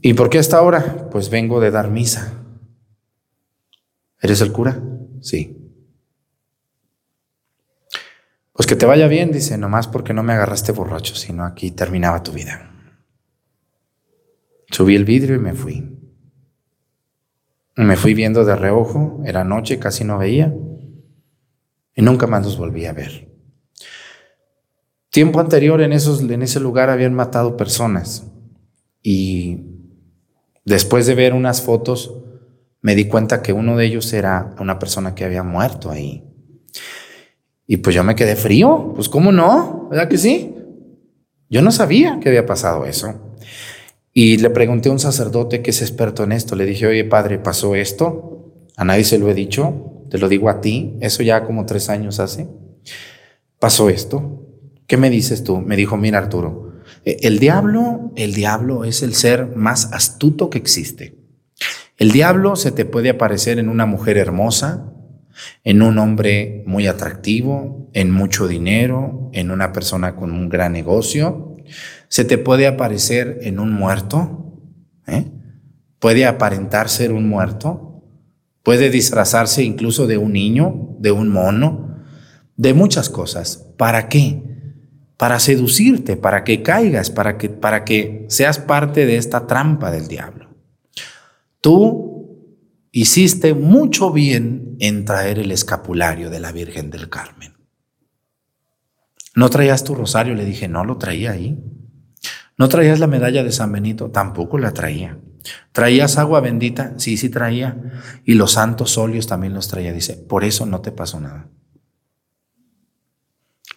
¿Y 0.00 0.14
por 0.14 0.30
qué 0.30 0.38
hasta 0.38 0.58
ahora? 0.58 1.08
Pues 1.10 1.30
vengo 1.30 1.60
de 1.60 1.70
dar 1.70 1.90
misa. 1.90 2.32
¿Eres 4.20 4.40
el 4.40 4.52
cura? 4.52 4.82
Sí. 5.20 5.56
Pues 8.52 8.66
que 8.66 8.74
te 8.74 8.86
vaya 8.86 9.06
bien, 9.06 9.30
dice, 9.30 9.56
nomás 9.56 9.86
porque 9.86 10.12
no 10.12 10.22
me 10.22 10.32
agarraste 10.32 10.72
borracho, 10.72 11.14
sino 11.14 11.44
aquí 11.44 11.70
terminaba 11.70 12.22
tu 12.22 12.32
vida. 12.32 12.72
Subí 14.70 14.96
el 14.96 15.04
vidrio 15.04 15.36
y 15.36 15.38
me 15.38 15.54
fui. 15.54 15.96
Me 17.76 17.96
fui 17.96 18.14
viendo 18.14 18.44
de 18.44 18.56
reojo, 18.56 19.22
era 19.24 19.44
noche, 19.44 19.78
casi 19.78 20.02
no 20.02 20.18
veía, 20.18 20.52
y 21.94 22.02
nunca 22.02 22.26
más 22.26 22.44
los 22.44 22.58
volví 22.58 22.86
a 22.86 22.92
ver. 22.92 23.28
Tiempo 25.10 25.38
anterior 25.38 25.80
en, 25.80 25.92
esos, 25.92 26.20
en 26.22 26.42
ese 26.42 26.58
lugar 26.58 26.90
habían 26.90 27.14
matado 27.14 27.56
personas 27.56 28.26
y 29.02 29.77
después 30.68 31.06
de 31.06 31.14
ver 31.14 31.34
unas 31.34 31.62
fotos 31.62 32.14
me 32.80 32.94
di 32.94 33.06
cuenta 33.06 33.42
que 33.42 33.52
uno 33.52 33.76
de 33.76 33.86
ellos 33.86 34.12
era 34.12 34.54
una 34.60 34.78
persona 34.78 35.14
que 35.14 35.24
había 35.24 35.42
muerto 35.42 35.90
ahí. 35.90 36.24
Y 37.66 37.78
pues 37.78 37.94
yo 37.94 38.04
me 38.04 38.14
quedé 38.14 38.36
frío, 38.36 38.92
pues 38.94 39.08
cómo 39.08 39.32
no, 39.32 39.88
¿verdad 39.90 40.08
que 40.08 40.18
sí? 40.18 40.54
Yo 41.50 41.60
no 41.62 41.72
sabía 41.72 42.18
que 42.20 42.28
había 42.28 42.46
pasado 42.46 42.84
eso. 42.84 43.14
Y 44.12 44.38
le 44.38 44.50
pregunté 44.50 44.88
a 44.88 44.92
un 44.92 44.98
sacerdote 44.98 45.62
que 45.62 45.70
es 45.70 45.82
experto 45.82 46.24
en 46.24 46.32
esto, 46.32 46.56
le 46.56 46.64
dije, 46.64 46.86
oye 46.86 47.04
padre, 47.04 47.38
pasó 47.38 47.74
esto, 47.74 48.64
a 48.76 48.84
nadie 48.84 49.04
se 49.04 49.18
lo 49.18 49.28
he 49.30 49.34
dicho, 49.34 50.06
te 50.10 50.18
lo 50.18 50.28
digo 50.28 50.48
a 50.48 50.60
ti, 50.60 50.96
eso 51.00 51.22
ya 51.22 51.44
como 51.44 51.66
tres 51.66 51.88
años 51.88 52.20
hace, 52.20 52.48
pasó 53.58 53.90
esto, 53.90 54.46
¿qué 54.86 54.96
me 54.96 55.10
dices 55.10 55.44
tú? 55.44 55.58
Me 55.58 55.76
dijo, 55.76 55.96
mira 55.96 56.18
Arturo, 56.18 56.67
el 57.22 57.38
diablo, 57.38 58.12
el 58.16 58.34
diablo 58.34 58.84
es 58.84 59.02
el 59.02 59.14
ser 59.14 59.56
más 59.56 59.92
astuto 59.92 60.50
que 60.50 60.58
existe. 60.58 61.18
El 61.96 62.12
diablo 62.12 62.54
se 62.56 62.70
te 62.70 62.84
puede 62.84 63.10
aparecer 63.10 63.58
en 63.58 63.68
una 63.68 63.86
mujer 63.86 64.18
hermosa, 64.18 64.92
en 65.64 65.82
un 65.82 65.98
hombre 65.98 66.62
muy 66.66 66.86
atractivo, 66.86 67.88
en 67.92 68.10
mucho 68.10 68.46
dinero, 68.46 69.30
en 69.32 69.50
una 69.50 69.72
persona 69.72 70.16
con 70.16 70.32
un 70.32 70.48
gran 70.48 70.72
negocio. 70.72 71.56
Se 72.08 72.24
te 72.24 72.38
puede 72.38 72.66
aparecer 72.66 73.38
en 73.42 73.58
un 73.58 73.72
muerto, 73.72 74.60
¿eh? 75.06 75.26
puede 75.98 76.26
aparentar 76.26 76.88
ser 76.88 77.12
un 77.12 77.28
muerto, 77.28 78.04
puede 78.62 78.90
disfrazarse 78.90 79.62
incluso 79.62 80.06
de 80.06 80.18
un 80.18 80.32
niño, 80.32 80.96
de 80.98 81.10
un 81.10 81.28
mono, 81.28 82.04
de 82.56 82.74
muchas 82.74 83.08
cosas. 83.08 83.66
¿Para 83.76 84.08
qué? 84.08 84.42
Para 85.18 85.38
seducirte, 85.40 86.16
para 86.16 86.44
que 86.44 86.62
caigas, 86.62 87.10
para 87.10 87.36
que, 87.36 87.50
para 87.50 87.84
que 87.84 88.24
seas 88.30 88.58
parte 88.58 89.04
de 89.04 89.18
esta 89.18 89.46
trampa 89.46 89.90
del 89.90 90.08
diablo. 90.08 90.56
Tú 91.60 92.08
hiciste 92.92 93.52
mucho 93.52 94.12
bien 94.12 94.76
en 94.80 95.04
traer 95.04 95.38
el 95.38 95.52
escapulario 95.52 96.30
de 96.30 96.40
la 96.40 96.52
Virgen 96.52 96.88
del 96.88 97.10
Carmen. 97.10 97.54
¿No 99.34 99.50
traías 99.50 99.84
tu 99.84 99.94
rosario? 99.94 100.34
Le 100.34 100.44
dije, 100.44 100.68
no, 100.68 100.84
lo 100.84 100.98
traía 100.98 101.32
ahí. 101.32 101.62
¿No 102.56 102.68
traías 102.68 102.98
la 102.98 103.06
medalla 103.06 103.44
de 103.44 103.52
San 103.52 103.70
Benito? 103.70 104.10
Tampoco 104.10 104.58
la 104.58 104.72
traía. 104.72 105.18
¿Traías 105.72 106.18
agua 106.18 106.40
bendita? 106.40 106.94
Sí, 106.98 107.16
sí 107.16 107.28
traía. 107.28 107.76
Y 108.24 108.34
los 108.34 108.52
santos 108.52 108.98
óleos 108.98 109.26
también 109.26 109.54
los 109.54 109.68
traía. 109.68 109.92
Dice, 109.92 110.14
por 110.14 110.44
eso 110.44 110.66
no 110.66 110.80
te 110.80 110.90
pasó 110.90 111.20
nada. 111.20 111.48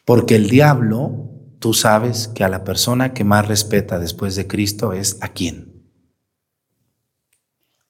Porque 0.04 0.36
el 0.36 0.50
diablo, 0.50 1.31
tú 1.62 1.74
sabes 1.74 2.28
que 2.28 2.44
a 2.44 2.50
la 2.50 2.66
persona 2.66 3.14
que 3.14 3.24
más 3.24 3.48
respeta 3.48 4.00
después 4.00 4.36
de 4.36 4.48
Cristo 4.48 4.92
es 4.92 5.18
a 5.22 5.30
quién? 5.30 5.72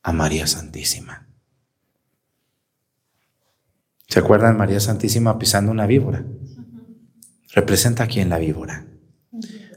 a 0.04 0.12
María 0.14 0.48
Santísima. 0.48 1.28
¿Se 4.08 4.20
acuerdan 4.20 4.58
María 4.58 4.80
Santísima 4.80 5.38
pisando 5.40 5.72
una 5.72 5.86
víbora? 5.86 6.26
Representa 7.54 8.04
a 8.04 8.08
quién 8.08 8.30
la 8.30 8.40
víbora. 8.40 8.88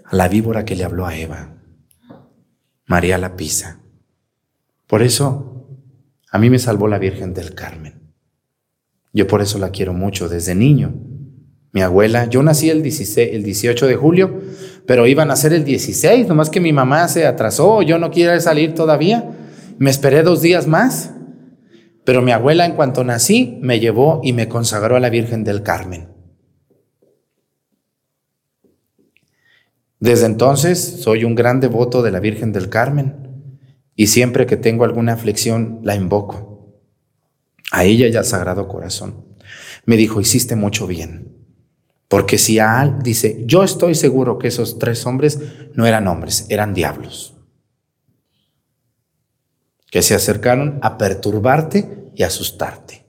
A 0.05 0.17
la 0.17 0.29
víbora 0.29 0.65
que 0.65 0.77
le 0.77 0.85
habló 0.85 1.07
a 1.07 1.17
Eva. 1.17 1.57
María 2.87 3.19
la 3.19 3.37
pisa. 3.37 3.81
Por 4.87 5.03
eso 5.03 5.69
a 6.31 6.39
mí 6.39 6.51
me 6.51 6.59
salvó 6.59 6.89
la 6.89 6.99
Virgen 6.99 7.33
del 7.33 7.55
Carmen. 7.55 8.13
Yo 9.13 9.27
por 9.27 9.41
eso 9.41 9.59
la 9.59 9.71
quiero 9.71 9.93
mucho 9.93 10.29
desde 10.29 10.55
niño. 10.55 10.95
Mi 11.75 11.81
abuela, 11.81 12.27
yo 12.27 12.41
nací 12.45 12.71
el, 12.71 12.85
16, 12.85 13.31
el 13.33 13.43
18 13.43 13.89
de 13.89 13.97
julio, 13.97 14.41
pero 14.87 15.09
iban 15.09 15.33
a 15.33 15.37
ser 15.37 15.53
el 15.53 15.65
16, 15.65 16.29
nomás 16.29 16.49
que 16.49 16.61
mi 16.61 16.73
mamá 16.73 17.09
se 17.09 17.27
atrasó, 17.27 17.83
yo 17.83 17.99
no 17.99 18.13
quiero 18.13 18.41
salir 18.41 18.75
todavía. 18.75 19.29
Me 19.79 19.91
esperé 19.91 20.23
dos 20.23 20.41
días 20.41 20.69
más, 20.69 21.11
pero 22.05 22.23
mi 22.23 22.31
abuela 22.31 22.65
en 22.65 22.75
cuanto 22.75 23.03
nací 23.03 23.59
me 23.61 23.81
llevó 23.81 24.21
y 24.23 24.33
me 24.33 24.49
consagró 24.49 24.95
a 24.95 25.01
la 25.01 25.11
Virgen 25.11 25.43
del 25.43 25.65
Carmen. 25.65 26.11
Desde 29.99 30.27
entonces 30.27 30.79
soy 31.01 31.25
un 31.25 31.35
gran 31.35 31.59
devoto 31.59 32.03
de 32.03 32.13
la 32.13 32.21
Virgen 32.21 32.53
del 32.53 32.69
Carmen 32.69 33.17
y 33.97 34.07
siempre 34.07 34.47
que 34.47 34.57
tengo 34.57 34.85
alguna 34.85 35.15
aflicción 35.15 35.81
la 35.83 35.97
invoco. 35.97 36.79
A 37.73 37.83
ella 37.83 38.07
y 38.07 38.15
al 38.15 38.25
Sagrado 38.25 38.69
Corazón. 38.69 39.25
Me 39.87 39.97
dijo, 39.97 40.21
hiciste 40.21 40.55
mucho 40.55 40.87
bien. 40.87 41.34
Porque 42.09 42.39
si 42.39 42.59
a 42.59 42.99
dice, 43.03 43.43
yo 43.47 43.65
estoy 43.65 43.95
seguro 43.95 44.39
que 44.39 44.49
esos 44.49 44.79
tres 44.79 45.05
hombres 45.07 45.39
no 45.75 45.87
eran 45.87 46.07
hombres, 46.07 46.47
eran 46.49 46.75
diablos 46.75 47.35
que 49.95 50.03
se 50.03 50.17
acercaron 50.17 50.81
a 50.83 50.99
perturbarte 50.99 52.11
y 52.17 52.25
asustarte. 52.25 53.07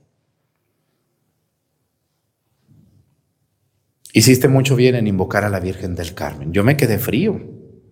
Hiciste 4.12 4.46
mucho 4.46 4.76
bien 4.76 4.94
en 4.94 5.08
invocar 5.08 5.42
a 5.42 5.50
la 5.50 5.58
Virgen 5.58 5.96
del 5.96 6.14
Carmen. 6.14 6.52
Yo 6.52 6.62
me 6.62 6.76
quedé 6.76 6.98
frío, 6.98 7.40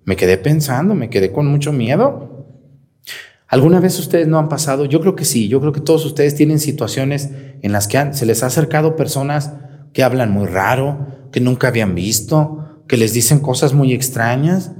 me 0.05 0.14
quedé 0.14 0.38
pensando, 0.38 0.94
me 0.94 1.11
quedé 1.11 1.32
con 1.32 1.46
mucho 1.46 1.72
miedo. 1.72 2.46
¿Alguna 3.48 3.80
vez 3.80 3.98
ustedes 3.98 4.28
no 4.28 4.38
han 4.38 4.48
pasado? 4.48 4.84
Yo 4.84 5.00
creo 5.00 5.16
que 5.16 5.24
sí, 5.24 5.48
yo 5.48 5.61
creo 5.61 5.72
que 5.72 5.80
todos 5.80 6.05
ustedes 6.05 6.36
tienen 6.36 6.61
situaciones 6.61 7.30
en 7.62 7.72
las 7.72 7.88
que 7.88 8.14
se 8.14 8.26
les 8.26 8.44
ha 8.44 8.46
acercado 8.46 8.94
personas 8.94 9.55
que 9.95 10.03
hablan 10.03 10.30
muy 10.30 10.47
raro, 10.47 11.30
que 11.32 11.40
nunca 11.40 11.68
habían 11.68 11.95
visto, 11.95 12.82
que 12.86 12.99
les 12.99 13.14
dicen 13.14 13.40
cosas 13.40 13.72
muy 13.72 13.95
extrañas 13.95 14.72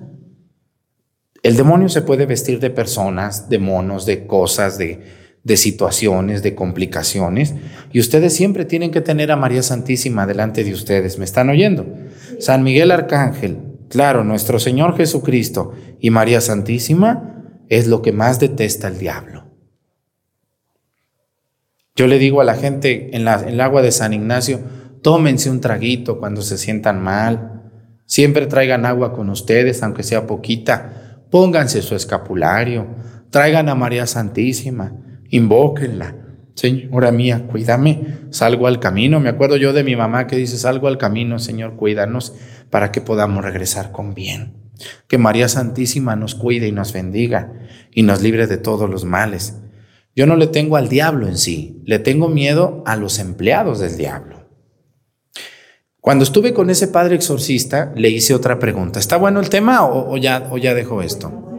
el 1.45 1.57
demonio 1.57 1.91
se 1.91 2.01
puede 2.01 2.25
vestir 2.25 2.59
de 2.59 2.71
personas, 2.71 3.51
de 3.51 3.59
monos, 3.59 4.07
de 4.07 4.27
cosas, 4.27 4.79
de, 4.79 5.03
de 5.45 5.57
situaciones, 5.59 6.43
de 6.43 6.55
complicaciones, 6.55 7.55
y 7.93 8.01
ustedes 8.01 8.33
siempre 8.33 8.65
tienen 8.65 8.91
que 8.91 9.03
tener 9.03 9.31
a 9.31 9.37
María 9.37 9.63
Santísima 9.63 10.27
delante 10.27 10.65
de 10.65 10.73
ustedes. 10.73 11.19
¿Me 11.19 11.27
están 11.27 11.51
oyendo? 11.51 11.87
San 12.41 12.63
Miguel 12.63 12.91
Arcángel, 12.91 13.59
claro, 13.91 14.25
nuestro 14.25 14.59
Señor 14.59 14.97
Jesucristo 14.97 15.75
y 16.01 16.09
María 16.09 16.41
Santísima 16.41 17.45
es 17.69 17.89
lo 17.89 18.01
que 18.01 18.13
más 18.13 18.41
detesta 18.41 18.89
el 18.89 18.99
diablo. 18.99 19.45
Yo 21.95 22.07
le 22.07 22.19
digo 22.19 22.41
a 22.41 22.45
la 22.45 22.55
gente 22.55 23.15
en, 23.15 23.27
la, 23.27 23.43
en 23.43 23.51
el 23.51 23.61
agua 23.61 23.83
de 23.83 23.93
San 23.93 24.15
Ignacio, 24.15 24.61
tómense 25.05 25.49
un 25.51 25.61
traguito 25.61 26.19
cuando 26.19 26.43
se 26.43 26.59
sientan 26.59 27.01
mal, 27.01 27.63
siempre 28.07 28.47
traigan 28.47 28.87
agua 28.87 29.13
con 29.13 29.31
ustedes, 29.31 29.85
aunque 29.85 30.03
sea 30.03 30.27
poquita 30.27 31.05
Pónganse 31.35 31.83
su 31.83 31.97
escapulario, 31.97 32.87
traigan 33.31 33.69
a 33.69 33.75
María 33.75 34.07
Santísima, 34.07 34.93
invóquenla. 35.31 36.15
Señora 36.55 37.11
mía, 37.11 37.49
cuídame, 37.49 38.19
salgo 38.31 38.69
al 38.69 38.79
camino. 38.79 39.19
Me 39.19 39.31
acuerdo 39.31 39.57
yo 39.57 39.73
de 39.73 39.83
mi 39.83 39.97
mamá 39.97 40.29
que 40.29 40.37
dice, 40.37 40.57
salgo 40.57 40.87
al 40.87 40.97
camino, 40.97 41.41
Señor, 41.41 41.75
cuídanos 41.75 42.37
para 42.71 42.93
que 42.93 43.01
podamos 43.01 43.43
regresar 43.43 43.91
con 43.91 44.15
bien. 44.15 44.71
Que 45.09 45.19
María 45.19 45.49
Santísima 45.49 46.15
nos 46.15 46.37
cuide 46.37 46.69
y 46.69 46.73
nos 46.73 46.93
bendiga 46.93 47.53
y 47.91 48.05
nos 48.05 48.23
libre 48.23 48.47
de 48.47 48.59
todos 48.59 48.89
los 48.89 49.05
males. 49.05 49.61
Yo 50.15 50.27
no 50.27 50.37
le 50.37 50.47
tengo 50.47 50.77
al 50.77 50.89
diablo 50.89 51.27
en 51.27 51.37
sí, 51.37 51.83
le 51.85 51.99
tengo 51.99 52.29
miedo 52.29 52.85
a 52.87 52.95
los 52.95 53.19
empleados 53.19 53.81
del 53.81 53.97
diablo. 53.97 54.44
Cuando 56.05 56.25
estuve 56.25 56.53
con 56.53 56.69
ese 56.69 56.89
padre 56.89 57.15
exorcista, 57.15 57.91
le 57.97 58.11
hice 58.11 58.35
otra 58.35 58.59
pregunta. 58.59 58.99
¿Está 59.01 59.17
bueno 59.17 59.41
el 59.41 59.49
tema 59.49 59.87
o, 59.87 60.15
ya, 60.19 60.49
o 60.51 60.59
ya 60.59 60.75
dejo 60.75 61.01
esto? 61.01 61.57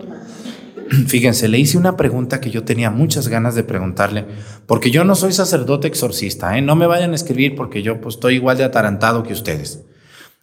Fíjense, 1.07 1.47
le 1.47 1.57
hice 1.57 1.79
una 1.79 1.97
pregunta 1.97 2.39
que 2.39 2.51
yo 2.51 2.63
tenía 2.63 2.91
muchas 2.91 3.27
ganas 3.27 3.55
de 3.55 3.63
preguntarle, 3.63 4.27
porque 4.67 4.91
yo 4.91 5.03
no 5.03 5.15
soy 5.15 5.33
sacerdote 5.33 5.87
exorcista, 5.87 6.55
¿eh? 6.59 6.61
no 6.61 6.75
me 6.75 6.85
vayan 6.85 7.13
a 7.13 7.15
escribir 7.15 7.55
porque 7.55 7.81
yo 7.81 7.99
pues, 7.99 8.17
estoy 8.17 8.35
igual 8.35 8.59
de 8.59 8.65
atarantado 8.65 9.23
que 9.23 9.33
ustedes. 9.33 9.81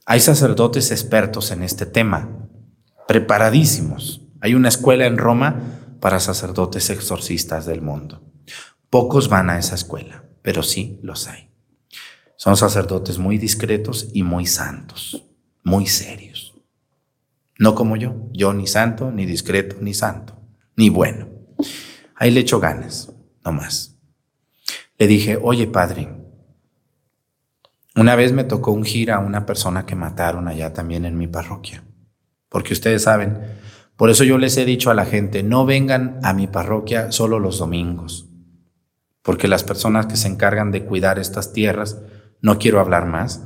Hay 0.05 0.19
sacerdotes 0.19 0.91
expertos 0.91 1.53
en 1.53 1.63
este 1.63 1.87
tema, 1.87 2.29
preparadísimos. 3.07 4.23
Hay 4.41 4.57
una 4.57 4.71
escuela 4.71 5.07
en 5.07 5.17
Roma 5.17 5.61
para 6.01 6.19
sacerdotes 6.19 6.91
exorcistas 6.91 7.67
del 7.67 7.83
mundo. 7.83 8.21
Pocos 8.91 9.29
van 9.29 9.49
a 9.49 9.61
esa 9.61 9.77
escuela, 9.77 10.25
pero 10.43 10.65
sí 10.65 10.99
los 11.05 11.29
hay. 11.29 11.52
Son 12.43 12.57
sacerdotes 12.57 13.19
muy 13.19 13.39
discretos 13.39 14.09
y 14.13 14.25
muy 14.25 14.47
santos, 14.47 15.25
muy 15.63 15.87
serios. 15.87 16.53
No 17.57 17.77
como 17.77 17.97
yo, 17.97 18.17
yo 18.33 18.53
ni 18.53 18.67
santo, 18.67 19.13
ni 19.13 19.27
discreto, 19.27 19.77
ni 19.81 19.95
santo, 19.95 20.37
ni 20.75 20.89
bueno. 20.89 21.29
Ahí 22.17 22.33
le 22.33 22.41
echo 22.41 22.59
ganas, 22.59 23.13
no 23.45 23.53
más. 23.53 23.97
Le 24.99 25.07
dije, 25.07 25.39
oye 25.41 25.69
padre, 25.69 26.09
una 27.95 28.17
vez 28.17 28.33
me 28.33 28.43
tocó 28.43 28.73
un 28.73 28.83
gira 28.85 29.19
a 29.19 29.21
una 29.21 29.47
persona 29.47 29.87
que 29.87 29.95
mataron 29.95 30.49
allá 30.49 30.73
también 30.73 31.05
en 31.05 31.17
mi 31.17 31.29
parroquia, 31.29 31.85
porque 32.49 32.73
ustedes 32.73 33.05
saben, 33.05 33.39
por 33.95 34.11
eso 34.11 34.25
yo 34.25 34.37
les 34.37 34.57
he 34.57 34.65
dicho 34.65 34.91
a 34.91 34.95
la 34.95 35.07
gente, 35.07 35.45
no 35.45 35.65
vengan 35.65 36.19
a 36.25 36.33
mi 36.33 36.49
parroquia 36.49 37.13
solo 37.13 37.39
los 37.39 37.59
domingos, 37.61 38.29
porque 39.23 39.47
las 39.47 39.63
personas 39.63 40.07
que 40.07 40.17
se 40.17 40.27
encargan 40.27 40.73
de 40.73 40.85
cuidar 40.85 41.21
estas 41.21 41.53
tierras, 41.53 41.99
no 42.43 42.59
quiero 42.59 42.81
hablar 42.81 43.07
más, 43.07 43.43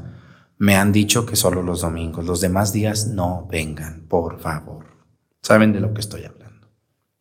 me 0.59 0.77
han 0.77 0.91
dicho 0.91 1.27
que 1.27 1.37
solo 1.37 1.63
los 1.63 1.83
domingos, 1.83 2.25
los 2.25 2.41
demás 2.41 2.73
días 2.73 3.09
no 3.09 3.47
vengan, 3.51 4.07
por 4.09 4.41
favor. 4.41 4.87
Saben 5.43 5.73
de 5.73 5.81
lo 5.81 5.93
que 5.93 6.01
estoy 6.01 6.25
hablando. 6.25 6.69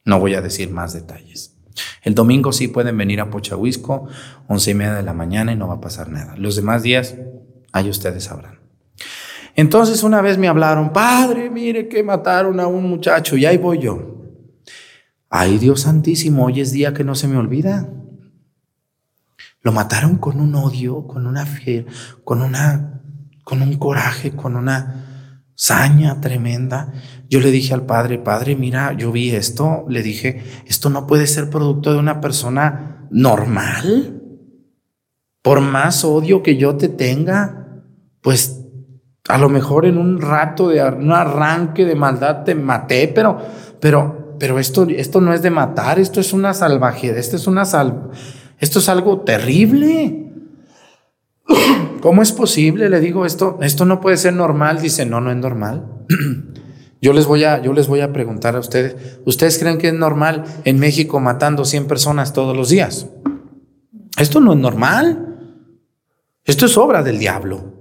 No 0.06 0.20
voy 0.20 0.36
a 0.36 0.42
decir 0.42 0.72
más 0.72 0.94
detalles. 0.94 1.58
El 2.02 2.16
domingo 2.16 2.54
sí 2.54 2.70
pueden 2.70 2.98
venir 2.98 3.20
a 3.20 3.30
Pochahuisco, 3.30 4.08
once 4.48 4.72
y 4.72 4.74
media 4.74 4.94
de 4.94 5.04
la 5.04 5.14
mañana 5.14 5.52
y 5.52 5.58
no 5.58 5.68
va 5.68 5.76
a 5.76 5.82
pasar 5.82 6.10
nada. 6.10 6.36
Los 6.38 6.56
demás 6.56 6.82
días, 6.82 7.16
ahí 7.74 7.90
ustedes 7.90 8.24
sabrán. 8.24 8.60
Entonces 9.56 10.04
una 10.04 10.22
vez 10.22 10.38
me 10.38 10.48
hablaron, 10.48 10.94
padre, 10.94 11.50
mire 11.50 11.90
que 11.90 12.04
mataron 12.04 12.60
a 12.60 12.68
un 12.68 12.90
muchacho 12.90 13.36
y 13.36 13.46
ahí 13.46 13.58
voy 13.58 13.80
yo. 13.80 14.16
Ay, 15.30 15.58
Dios 15.58 15.82
santísimo, 15.82 16.46
hoy 16.46 16.62
es 16.62 16.72
día 16.72 16.94
que 16.94 17.04
no 17.04 17.16
se 17.16 17.28
me 17.28 17.38
olvida. 17.38 17.90
Lo 19.66 19.72
mataron 19.72 20.18
con 20.18 20.40
un 20.40 20.54
odio, 20.54 21.08
con 21.08 21.26
una 21.26 21.44
con 22.24 22.44
una, 22.44 23.02
con 23.44 23.64
un 23.64 23.78
coraje, 23.80 24.36
con 24.36 24.56
una 24.56 25.42
saña 25.56 26.22
tremenda. 26.22 26.94
Yo 27.32 27.40
le 27.40 27.50
dije 27.50 27.74
al 27.74 27.84
padre, 27.88 28.20
padre, 28.20 28.56
mira, 28.56 28.94
yo 28.94 29.12
vi 29.12 29.32
esto, 29.32 29.84
le 29.90 30.04
dije, 30.04 30.44
esto 30.68 30.92
no 30.92 31.08
puede 31.08 31.26
ser 31.26 31.50
producto 31.50 31.92
de 31.92 31.98
una 31.98 32.22
persona 32.22 33.08
normal. 33.10 34.22
Por 35.42 35.62
más 35.62 36.06
odio 36.06 36.44
que 36.44 36.58
yo 36.58 36.76
te 36.76 36.88
tenga, 36.88 37.82
pues 38.22 38.68
a 39.28 39.40
lo 39.40 39.50
mejor 39.50 39.88
en 39.88 39.98
un 39.98 40.22
rato 40.22 40.70
de 40.70 40.84
un 40.84 41.12
arranque 41.12 41.86
de 41.86 41.96
maldad 41.96 42.44
te 42.44 42.54
maté, 42.54 43.08
pero, 43.08 43.40
pero, 43.80 44.36
pero 44.38 44.60
esto, 44.60 44.86
esto 44.90 45.22
no 45.22 45.34
es 45.34 45.42
de 45.42 45.50
matar, 45.50 45.98
esto 45.98 46.20
es 46.20 46.34
una 46.34 46.54
salvajedad, 46.54 47.18
esto 47.18 47.36
es 47.36 47.48
una 47.48 47.66
sal, 47.66 48.12
esto 48.60 48.80
es 48.80 48.90
algo 48.90 49.22
terrible. 49.22 50.32
¿Cómo 52.02 52.22
es 52.22 52.32
posible? 52.32 52.90
Le 52.90 53.00
digo, 53.00 53.26
esto, 53.26 53.60
esto 53.62 53.86
no 53.86 54.00
puede 54.02 54.18
ser 54.18 54.34
normal. 54.34 54.82
Dice, 54.82 55.06
no, 55.06 55.22
no 55.22 55.32
es 55.32 55.38
normal. 55.38 55.86
Yo 57.02 57.14
les, 57.14 57.28
voy 57.28 57.44
a, 57.44 57.62
yo 57.62 57.72
les 57.74 57.88
voy 57.88 58.02
a 58.02 58.12
preguntar 58.12 58.56
a 58.56 58.60
ustedes, 58.60 59.20
¿ustedes 59.26 59.60
creen 59.60 59.78
que 59.78 59.90
es 59.90 59.94
normal 59.94 60.44
en 60.64 60.80
México 60.80 61.20
matando 61.20 61.64
100 61.64 61.86
personas 61.86 62.34
todos 62.34 62.58
los 62.58 62.70
días? 62.70 63.08
Esto 64.18 64.40
no 64.40 64.54
es 64.54 64.58
normal. 64.58 65.38
Esto 66.46 66.66
es 66.66 66.76
obra 66.78 67.04
del 67.04 67.20
diablo. 67.20 67.74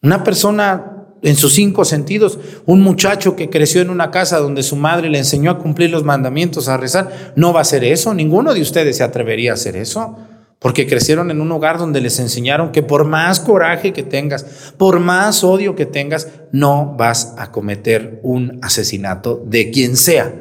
Una 0.00 0.24
persona 0.24 0.97
en 1.22 1.36
sus 1.36 1.54
cinco 1.54 1.84
sentidos, 1.84 2.38
un 2.66 2.80
muchacho 2.80 3.36
que 3.36 3.50
creció 3.50 3.82
en 3.82 3.90
una 3.90 4.10
casa 4.10 4.38
donde 4.38 4.62
su 4.62 4.76
madre 4.76 5.10
le 5.10 5.18
enseñó 5.18 5.50
a 5.50 5.58
cumplir 5.58 5.90
los 5.90 6.04
mandamientos, 6.04 6.68
a 6.68 6.76
rezar, 6.76 7.32
no 7.36 7.52
va 7.52 7.60
a 7.60 7.62
hacer 7.62 7.84
eso. 7.84 8.14
Ninguno 8.14 8.54
de 8.54 8.62
ustedes 8.62 8.96
se 8.96 9.04
atrevería 9.04 9.52
a 9.52 9.54
hacer 9.54 9.76
eso. 9.76 10.16
Porque 10.58 10.88
crecieron 10.88 11.30
en 11.30 11.40
un 11.40 11.52
hogar 11.52 11.78
donde 11.78 12.00
les 12.00 12.18
enseñaron 12.18 12.72
que 12.72 12.82
por 12.82 13.04
más 13.04 13.38
coraje 13.38 13.92
que 13.92 14.02
tengas, 14.02 14.72
por 14.76 14.98
más 14.98 15.44
odio 15.44 15.76
que 15.76 15.86
tengas, 15.86 16.28
no 16.50 16.96
vas 16.98 17.34
a 17.38 17.52
cometer 17.52 18.18
un 18.24 18.58
asesinato 18.62 19.40
de 19.46 19.70
quien 19.70 19.96
sea. 19.96 20.34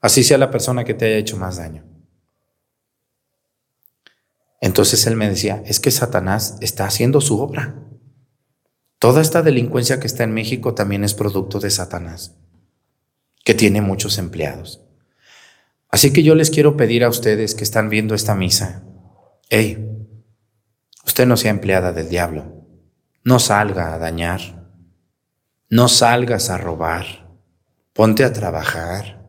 Así 0.00 0.24
sea 0.24 0.38
la 0.38 0.50
persona 0.50 0.82
que 0.84 0.94
te 0.94 1.04
haya 1.04 1.18
hecho 1.18 1.36
más 1.36 1.58
daño. 1.58 1.84
Entonces 4.60 5.06
él 5.06 5.14
me 5.14 5.28
decía, 5.28 5.62
es 5.66 5.78
que 5.78 5.90
Satanás 5.90 6.56
está 6.60 6.84
haciendo 6.84 7.20
su 7.20 7.40
obra. 7.40 7.89
Toda 9.00 9.22
esta 9.22 9.40
delincuencia 9.40 9.98
que 9.98 10.06
está 10.06 10.24
en 10.24 10.34
México 10.34 10.74
también 10.74 11.04
es 11.04 11.14
producto 11.14 11.58
de 11.58 11.70
Satanás, 11.70 12.36
que 13.44 13.54
tiene 13.54 13.80
muchos 13.80 14.18
empleados. 14.18 14.84
Así 15.88 16.12
que 16.12 16.22
yo 16.22 16.34
les 16.34 16.50
quiero 16.50 16.76
pedir 16.76 17.02
a 17.02 17.08
ustedes 17.08 17.54
que 17.54 17.64
están 17.64 17.88
viendo 17.88 18.14
esta 18.14 18.34
misa, 18.34 18.84
hey, 19.48 19.88
usted 21.06 21.26
no 21.26 21.38
sea 21.38 21.50
empleada 21.50 21.94
del 21.94 22.10
diablo, 22.10 22.66
no 23.24 23.38
salga 23.38 23.94
a 23.94 23.98
dañar, 23.98 24.68
no 25.70 25.88
salgas 25.88 26.50
a 26.50 26.58
robar, 26.58 27.06
ponte 27.94 28.22
a 28.22 28.34
trabajar. 28.34 29.26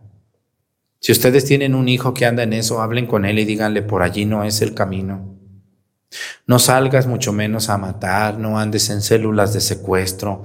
Si 1.00 1.14
ustedes 1.14 1.46
tienen 1.46 1.76
un 1.76 1.88
hijo 1.88 2.14
que 2.14 2.26
anda 2.26 2.44
en 2.44 2.52
eso, 2.52 2.82
hablen 2.82 3.08
con 3.08 3.24
él 3.24 3.40
y 3.40 3.46
díganle, 3.46 3.84
por 3.84 4.04
allí 4.04 4.26
no 4.26 4.44
es 4.44 4.62
el 4.62 4.76
camino. 4.76 5.31
No 6.48 6.60
salgas 6.60 7.08
mucho 7.08 7.34
menos 7.34 7.70
a 7.70 7.78
matar, 7.78 8.38
no 8.38 8.60
andes 8.60 8.90
en 8.90 9.02
células 9.02 9.54
de 9.54 9.62
secuestro, 9.62 10.44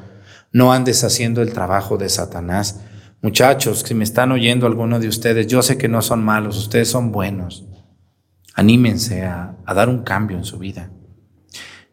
no 0.52 0.72
andes 0.72 1.04
haciendo 1.04 1.42
el 1.42 1.52
trabajo 1.52 1.96
de 1.96 2.08
Satanás. 2.08 2.80
Muchachos, 3.22 3.80
si 3.86 3.94
me 3.94 4.04
están 4.04 4.32
oyendo 4.32 4.66
algunos 4.66 5.00
de 5.00 5.08
ustedes, 5.08 5.46
yo 5.46 5.62
sé 5.62 5.78
que 5.78 5.88
no 5.88 6.02
son 6.02 6.24
malos, 6.24 6.56
ustedes 6.56 6.88
son 6.88 7.12
buenos. 7.12 7.66
Anímense 8.54 9.24
a 9.24 9.56
dar 9.66 9.88
un 9.88 10.02
cambio 10.02 10.36
en 10.36 10.44
su 10.44 10.58
vida 10.58 10.90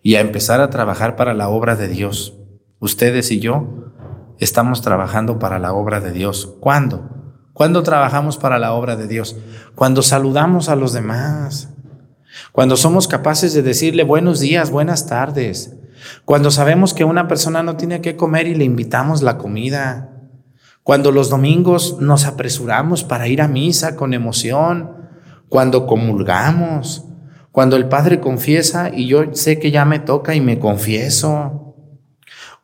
y 0.01 0.15
a 0.15 0.21
empezar 0.21 0.61
a 0.61 0.69
trabajar 0.69 1.15
para 1.15 1.33
la 1.33 1.49
obra 1.49 1.75
de 1.75 1.87
Dios. 1.87 2.37
Ustedes 2.79 3.31
y 3.31 3.39
yo 3.39 3.93
estamos 4.37 4.81
trabajando 4.81 5.39
para 5.39 5.59
la 5.59 5.73
obra 5.73 6.01
de 6.01 6.11
Dios. 6.11 6.57
¿Cuándo? 6.59 7.09
¿Cuándo 7.53 7.83
trabajamos 7.83 8.37
para 8.37 8.59
la 8.59 8.73
obra 8.73 8.95
de 8.95 9.07
Dios? 9.07 9.37
Cuando 9.75 10.01
saludamos 10.01 10.69
a 10.69 10.75
los 10.75 10.91
demás, 10.91 11.72
cuando 12.51 12.77
somos 12.77 13.07
capaces 13.07 13.53
de 13.53 13.61
decirle 13.61 14.03
buenos 14.03 14.39
días, 14.39 14.71
buenas 14.71 15.07
tardes. 15.07 15.75
Cuando 16.25 16.51
sabemos 16.51 16.93
que 16.93 17.05
una 17.05 17.27
persona 17.27 17.63
no 17.63 17.77
tiene 17.77 18.01
que 18.01 18.15
comer 18.15 18.47
y 18.47 18.55
le 18.55 18.65
invitamos 18.65 19.21
la 19.21 19.37
comida. 19.37 20.09
Cuando 20.83 21.11
los 21.11 21.29
domingos 21.29 21.97
nos 21.99 22.25
apresuramos 22.25 23.03
para 23.03 23.27
ir 23.27 23.41
a 23.41 23.47
misa 23.47 23.95
con 23.95 24.13
emoción. 24.13 24.91
Cuando 25.49 25.87
comulgamos. 25.87 27.05
Cuando 27.51 27.75
el 27.75 27.87
Padre 27.87 28.19
confiesa 28.19 28.89
y 28.93 29.07
yo 29.07 29.33
sé 29.33 29.59
que 29.59 29.71
ya 29.71 29.85
me 29.85 29.99
toca 29.99 30.35
y 30.35 30.41
me 30.41 30.59
confieso. 30.59 31.75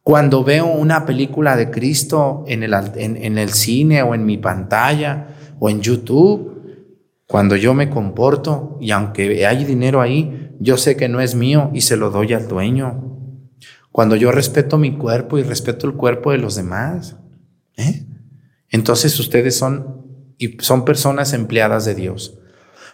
Cuando 0.02 0.44
veo 0.44 0.66
una 0.66 1.06
película 1.06 1.56
de 1.56 1.70
Cristo 1.70 2.44
en 2.48 2.64
el, 2.64 2.74
en 2.74 3.38
el 3.38 3.50
cine 3.54 4.02
o 4.02 4.16
en 4.16 4.26
mi 4.26 4.38
pantalla 4.38 5.28
o 5.60 5.70
en 5.70 5.82
YouTube 5.82 6.59
cuando 7.30 7.56
yo 7.56 7.76
me 7.76 7.92
comporto 7.92 8.80
y 8.82 8.90
aunque 8.90 9.46
hay 9.46 9.64
dinero 9.64 10.02
ahí, 10.02 10.50
yo 10.60 10.78
sé 10.78 10.98
que 10.98 11.08
no 11.08 11.22
es 11.22 11.36
mío 11.36 11.70
y 11.76 11.82
se 11.82 11.96
lo 11.96 12.10
doy 12.10 12.34
al 12.34 12.48
dueño. 12.48 13.20
Cuando 13.92 14.16
yo 14.16 14.32
respeto 14.32 14.80
mi 14.80 14.98
cuerpo 14.98 15.38
y 15.38 15.44
respeto 15.44 15.86
el 15.86 15.94
cuerpo 15.94 16.32
de 16.32 16.40
los 16.40 16.56
demás, 16.56 17.18
¿eh? 17.78 18.08
entonces 18.70 19.20
ustedes 19.20 19.56
son, 19.56 20.08
y 20.40 20.58
son 20.62 20.86
personas 20.86 21.34
empleadas 21.34 21.86
de 21.86 21.94
Dios. 21.94 22.40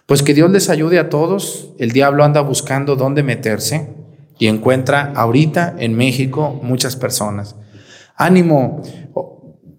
Pues 0.06 0.22
que 0.22 0.34
Dios 0.34 0.52
les 0.52 0.70
ayude 0.70 1.00
a 1.00 1.10
todos. 1.10 1.74
El 1.80 1.94
diablo 1.94 2.26
anda 2.26 2.42
buscando 2.42 2.98
dónde 2.98 3.24
meterse 3.24 3.96
y 4.38 4.48
encuentra 4.48 5.14
ahorita 5.16 5.76
en 5.80 5.96
México 5.96 6.60
muchas 6.62 6.98
personas. 6.98 7.56
Ánimo, 8.18 8.82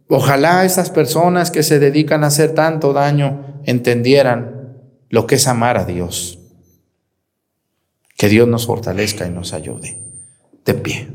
ojalá 0.09 0.65
esas 0.65 0.89
personas 0.89 1.51
que 1.51 1.63
se 1.63 1.79
dedican 1.79 2.25
a 2.25 2.29
hacer 2.29 2.55
tanto 2.55 2.95
daño 2.95 3.56
entendieran 3.67 4.79
lo 5.11 5.27
que 5.27 5.35
es 5.35 5.47
amar 5.47 5.77
a 5.77 5.85
Dios. 5.85 6.39
Que 8.17 8.29
Dios 8.29 8.49
nos 8.49 8.67
fortalezca 8.67 9.27
y 9.27 9.31
nos 9.31 9.53
ayude. 9.53 9.99
De 10.65 10.73
pie. 10.73 11.09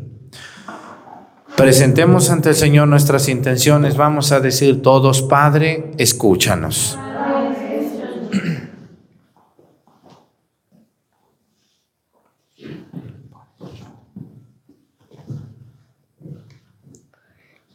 Presentemos 1.58 2.30
ante 2.30 2.50
el 2.50 2.56
Señor 2.56 2.88
nuestras 2.88 3.28
intenciones. 3.28 3.98
Vamos 3.98 4.32
a 4.32 4.40
decir 4.40 4.82
todos, 4.82 5.22
Padre, 5.22 5.92
escúchanos. 5.98 6.98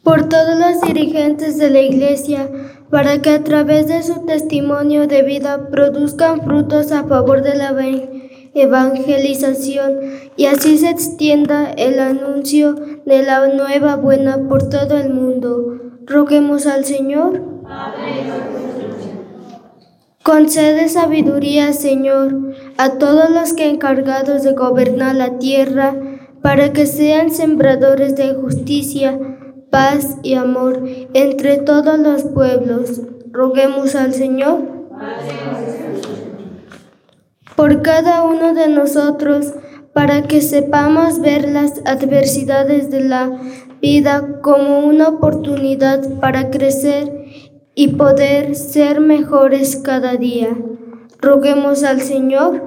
Por 0.03 0.29
todos 0.29 0.57
los 0.57 0.81
dirigentes 0.81 1.57
de 1.57 1.69
la 1.69 1.81
Iglesia, 1.81 2.49
para 2.89 3.21
que 3.21 3.31
a 3.31 3.43
través 3.43 3.87
de 3.87 4.01
su 4.03 4.25
testimonio 4.25 5.07
de 5.07 5.23
vida 5.23 5.69
produzcan 5.69 6.41
frutos 6.41 6.91
a 6.91 7.03
favor 7.03 7.41
de 7.41 7.55
la 7.55 7.75
evangelización 8.53 9.99
y 10.35 10.45
así 10.45 10.77
se 10.77 10.89
extienda 10.89 11.71
el 11.71 11.99
anuncio 11.99 12.75
de 13.05 13.23
la 13.23 13.47
nueva 13.47 13.95
buena 13.95 14.47
por 14.47 14.69
todo 14.69 14.97
el 14.97 15.13
mundo. 15.13 15.79
Roguemos 16.05 16.65
al 16.65 16.85
Señor. 16.85 17.41
Concede 20.23 20.87
sabiduría, 20.89 21.73
Señor, 21.73 22.53
a 22.77 22.91
todos 22.97 23.29
los 23.29 23.53
que 23.53 23.69
encargados 23.69 24.43
de 24.43 24.53
gobernar 24.53 25.15
la 25.15 25.39
tierra, 25.39 25.95
para 26.41 26.71
que 26.71 26.85
sean 26.85 27.31
sembradores 27.31 28.15
de 28.15 28.33
justicia 28.33 29.19
paz 29.69 30.17
y 30.23 30.35
amor 30.35 30.83
entre 31.13 31.57
todos 31.57 31.99
los 31.99 32.23
pueblos. 32.23 33.01
Roguemos 33.31 33.95
al 33.95 34.13
Señor 34.13 34.61
por 37.55 37.81
cada 37.81 38.23
uno 38.23 38.53
de 38.53 38.67
nosotros 38.67 39.53
para 39.93 40.23
que 40.23 40.41
sepamos 40.41 41.19
ver 41.21 41.49
las 41.49 41.81
adversidades 41.85 42.91
de 42.91 43.01
la 43.01 43.31
vida 43.81 44.39
como 44.41 44.79
una 44.79 45.07
oportunidad 45.07 46.19
para 46.19 46.49
crecer 46.51 47.25
y 47.73 47.89
poder 47.89 48.55
ser 48.55 48.99
mejores 48.99 49.75
cada 49.75 50.15
día. 50.15 50.49
Roguemos 51.19 51.83
al 51.83 52.01
Señor 52.01 52.61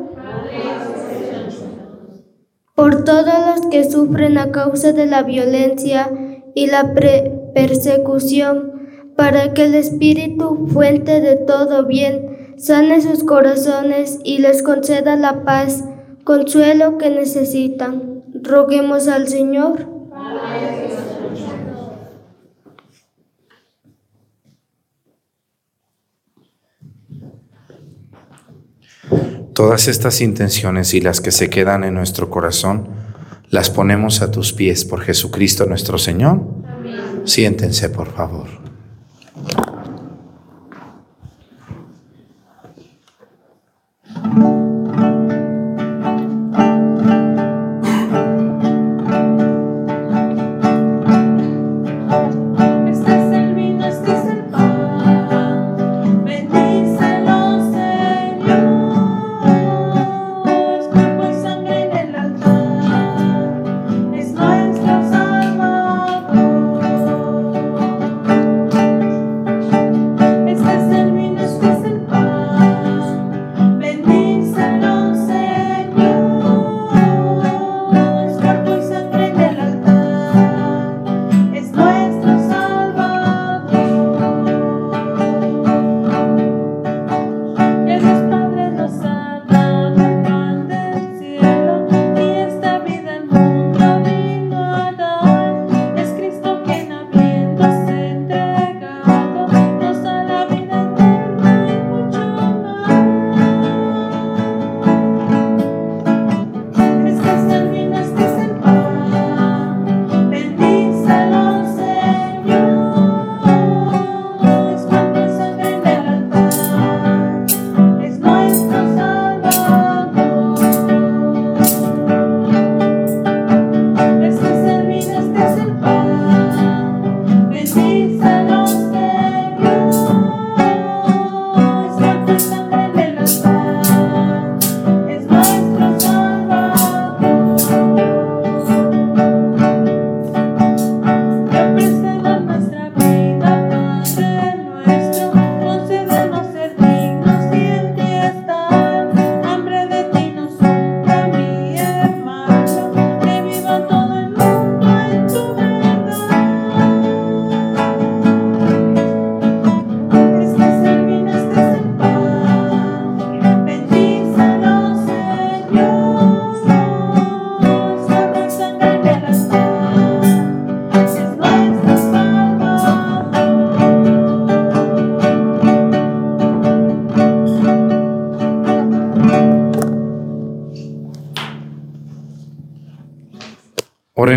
por 2.74 3.05
todos 3.05 3.34
los 3.46 3.66
que 3.70 3.88
sufren 3.88 4.38
a 4.38 4.51
causa 4.51 4.92
de 4.92 5.07
la 5.07 5.22
violencia 5.22 6.11
y 6.55 6.66
la 6.66 6.94
persecución, 7.55 8.80
para 9.16 9.53
que 9.53 9.64
el 9.64 9.74
Espíritu, 9.74 10.66
fuente 10.72 11.20
de 11.20 11.36
todo 11.36 11.86
bien, 11.86 12.55
sane 12.57 13.01
sus 13.01 13.24
corazones 13.24 14.18
y 14.24 14.38
les 14.38 14.62
conceda 14.62 15.16
la 15.16 15.44
paz, 15.44 15.84
consuelo 16.24 16.98
que 16.98 17.11
necesitan. 17.11 18.22
Roguemos 18.42 19.09
al 19.09 19.28
Señor. 19.28 19.88
Todas 29.55 29.88
estas 29.88 30.22
intenciones 30.22 30.94
y 30.94 31.01
las 31.03 31.20
que 31.20 31.32
se 31.32 31.51
quedan 31.51 31.84
en 31.84 31.92
nuestro 31.92 32.30
corazón, 32.30 32.88
las 33.51 33.68
ponemos 33.68 34.22
a 34.22 34.30
tus 34.30 34.53
pies 34.53 34.84
por 34.84 35.01
Jesucristo 35.01 35.66
nuestro 35.66 35.98
Señor. 35.98 36.40
Siéntense, 37.24 37.90
por 37.90 38.12
favor. 38.12 38.59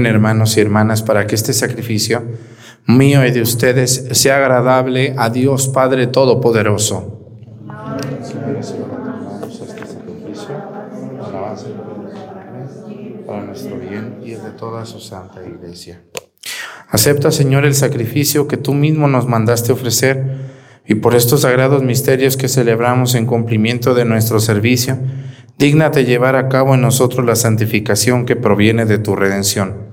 Hermanos 0.06 0.58
y 0.58 0.62
hermanas 0.62 1.01
para 1.01 1.28
que 1.28 1.36
este 1.36 1.54
sacrificio 1.54 2.24
mío 2.86 3.26
y 3.26 3.32
de 3.32 3.41
ustedes 3.41 4.08
sea 4.12 4.38
agradable 4.38 5.16
a 5.18 5.30
Dios 5.30 5.68
Padre 5.68 6.08
Todopoderoso. 6.08 7.20
Para 13.26 13.41
nuestro 13.41 13.78
bien 13.80 14.20
y 14.24 14.32
el 14.34 14.43
de 14.43 14.51
toda 14.51 14.86
su 14.86 14.99
santa 14.99 15.41
iglesia. 15.45 16.01
Acepta, 16.89 17.32
Señor, 17.32 17.66
el 17.66 17.74
sacrificio 17.74 18.47
que 18.47 18.58
tú 18.58 18.74
mismo 18.74 19.08
nos 19.08 19.28
mandaste 19.28 19.72
ofrecer 19.72 20.54
y 20.86 20.95
por 20.95 21.16
estos 21.16 21.41
sagrados 21.41 21.82
misterios 21.82 22.38
que 22.38 22.49
celebramos 22.49 23.16
en 23.16 23.26
cumplimiento 23.26 23.93
de 23.93 24.06
nuestro 24.06 24.39
servicio 24.39 24.97
Dígnate 25.58 26.04
llevar 26.04 26.36
a 26.36 26.49
cabo 26.49 26.74
en 26.74 26.82
nosotros 26.82 27.26
la 27.26 27.36
santificación 27.36 28.26
que 28.26 28.36
proviene 28.36 28.86
de 28.86 28.97
tu 28.97 29.16
redención. 29.16 29.92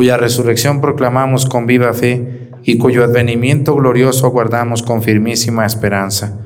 cuya 0.00 0.16
resurrección 0.16 0.80
proclamamos 0.80 1.44
con 1.44 1.66
viva 1.66 1.92
fe, 1.92 2.48
y 2.62 2.78
cuyo 2.78 3.04
advenimiento 3.04 3.74
glorioso 3.74 4.26
aguardamos 4.26 4.82
con 4.82 5.02
firmísima 5.02 5.66
esperanza. 5.66 6.38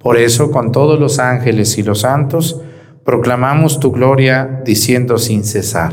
Por 0.00 0.16
eso, 0.16 0.50
con 0.50 0.72
todos 0.72 0.98
los 0.98 1.18
ángeles 1.18 1.76
y 1.76 1.82
los 1.82 2.00
santos, 2.00 2.62
proclamamos 3.04 3.80
tu 3.80 3.92
gloria 3.92 4.62
diciendo 4.64 5.18
sin 5.18 5.44
cesar. 5.44 5.92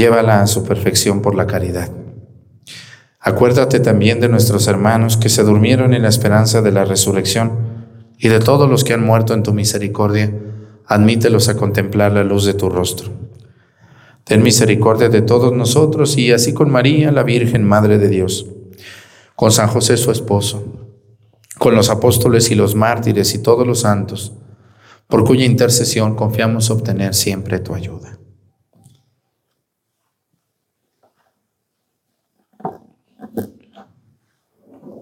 llévala 0.00 0.40
a 0.40 0.46
su 0.46 0.64
perfección 0.64 1.20
por 1.20 1.34
la 1.34 1.46
caridad. 1.46 1.90
Acuérdate 3.20 3.80
también 3.80 4.18
de 4.18 4.30
nuestros 4.30 4.66
hermanos 4.66 5.18
que 5.18 5.28
se 5.28 5.42
durmieron 5.42 5.92
en 5.92 6.00
la 6.02 6.08
esperanza 6.08 6.62
de 6.62 6.72
la 6.72 6.86
resurrección 6.86 7.52
y 8.18 8.28
de 8.28 8.38
todos 8.38 8.68
los 8.68 8.82
que 8.82 8.94
han 8.94 9.04
muerto 9.04 9.34
en 9.34 9.42
tu 9.42 9.52
misericordia, 9.52 10.32
admítelos 10.86 11.50
a 11.50 11.56
contemplar 11.58 12.12
la 12.12 12.24
luz 12.24 12.46
de 12.46 12.54
tu 12.54 12.70
rostro. 12.70 13.10
Ten 14.24 14.42
misericordia 14.42 15.10
de 15.10 15.20
todos 15.20 15.52
nosotros 15.52 16.16
y 16.16 16.32
así 16.32 16.54
con 16.54 16.70
María, 16.70 17.12
la 17.12 17.22
Virgen 17.22 17.64
Madre 17.64 17.98
de 17.98 18.08
Dios, 18.08 18.46
con 19.36 19.52
San 19.52 19.68
José 19.68 19.98
su 19.98 20.10
esposo, 20.10 20.64
con 21.58 21.74
los 21.74 21.90
apóstoles 21.90 22.50
y 22.50 22.54
los 22.54 22.74
mártires 22.74 23.34
y 23.34 23.42
todos 23.42 23.66
los 23.66 23.80
santos, 23.80 24.32
por 25.08 25.24
cuya 25.24 25.44
intercesión 25.44 26.14
confiamos 26.14 26.70
obtener 26.70 27.12
siempre 27.12 27.58
tu 27.58 27.74
ayuda. 27.74 28.19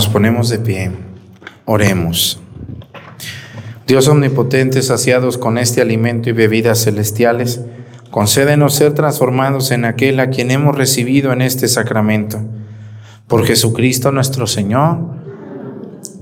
Nos 0.00 0.08
ponemos 0.08 0.48
de 0.48 0.58
pie. 0.58 0.92
Oremos. 1.66 2.40
Dios 3.86 4.08
omnipotente, 4.08 4.80
saciados 4.80 5.36
con 5.36 5.58
este 5.58 5.82
alimento 5.82 6.30
y 6.30 6.32
bebidas 6.32 6.82
celestiales, 6.82 7.60
concédenos 8.10 8.74
ser 8.74 8.94
transformados 8.94 9.70
en 9.72 9.84
aquel 9.84 10.18
a 10.20 10.30
quien 10.30 10.52
hemos 10.52 10.74
recibido 10.74 11.34
en 11.34 11.42
este 11.42 11.68
sacramento. 11.68 12.40
Por 13.26 13.44
Jesucristo 13.44 14.10
nuestro 14.10 14.46
Señor. 14.46 15.00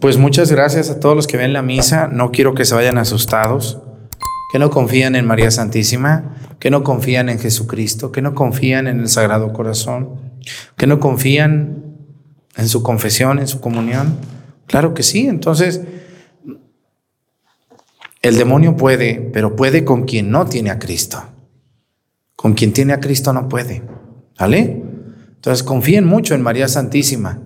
Pues 0.00 0.16
muchas 0.16 0.50
gracias 0.50 0.90
a 0.90 0.98
todos 0.98 1.14
los 1.14 1.28
que 1.28 1.36
ven 1.36 1.52
la 1.52 1.62
misa. 1.62 2.08
No 2.08 2.32
quiero 2.32 2.54
que 2.54 2.64
se 2.64 2.74
vayan 2.74 2.98
asustados, 2.98 3.78
que 4.50 4.58
no 4.58 4.70
confían 4.70 5.14
en 5.14 5.24
María 5.24 5.52
Santísima, 5.52 6.34
que 6.58 6.72
no 6.72 6.82
confían 6.82 7.28
en 7.28 7.38
Jesucristo, 7.38 8.10
que 8.10 8.22
no 8.22 8.34
confían 8.34 8.88
en 8.88 8.98
el 8.98 9.08
Sagrado 9.08 9.52
Corazón, 9.52 10.16
que 10.76 10.88
no 10.88 10.98
confían 10.98 11.87
en 12.58 12.68
su 12.68 12.82
confesión, 12.82 13.38
en 13.38 13.48
su 13.48 13.60
comunión. 13.60 14.16
Claro 14.66 14.92
que 14.92 15.02
sí. 15.02 15.26
Entonces, 15.26 15.80
el 18.20 18.36
demonio 18.36 18.76
puede, 18.76 19.30
pero 19.32 19.56
puede 19.56 19.84
con 19.84 20.04
quien 20.04 20.30
no 20.30 20.46
tiene 20.46 20.70
a 20.70 20.78
Cristo. 20.78 21.22
Con 22.36 22.54
quien 22.54 22.72
tiene 22.72 22.92
a 22.92 23.00
Cristo 23.00 23.32
no 23.32 23.48
puede. 23.48 23.82
¿Vale? 24.38 24.82
Entonces 25.36 25.62
confíen 25.62 26.04
mucho 26.04 26.34
en 26.34 26.42
María 26.42 26.68
Santísima, 26.68 27.40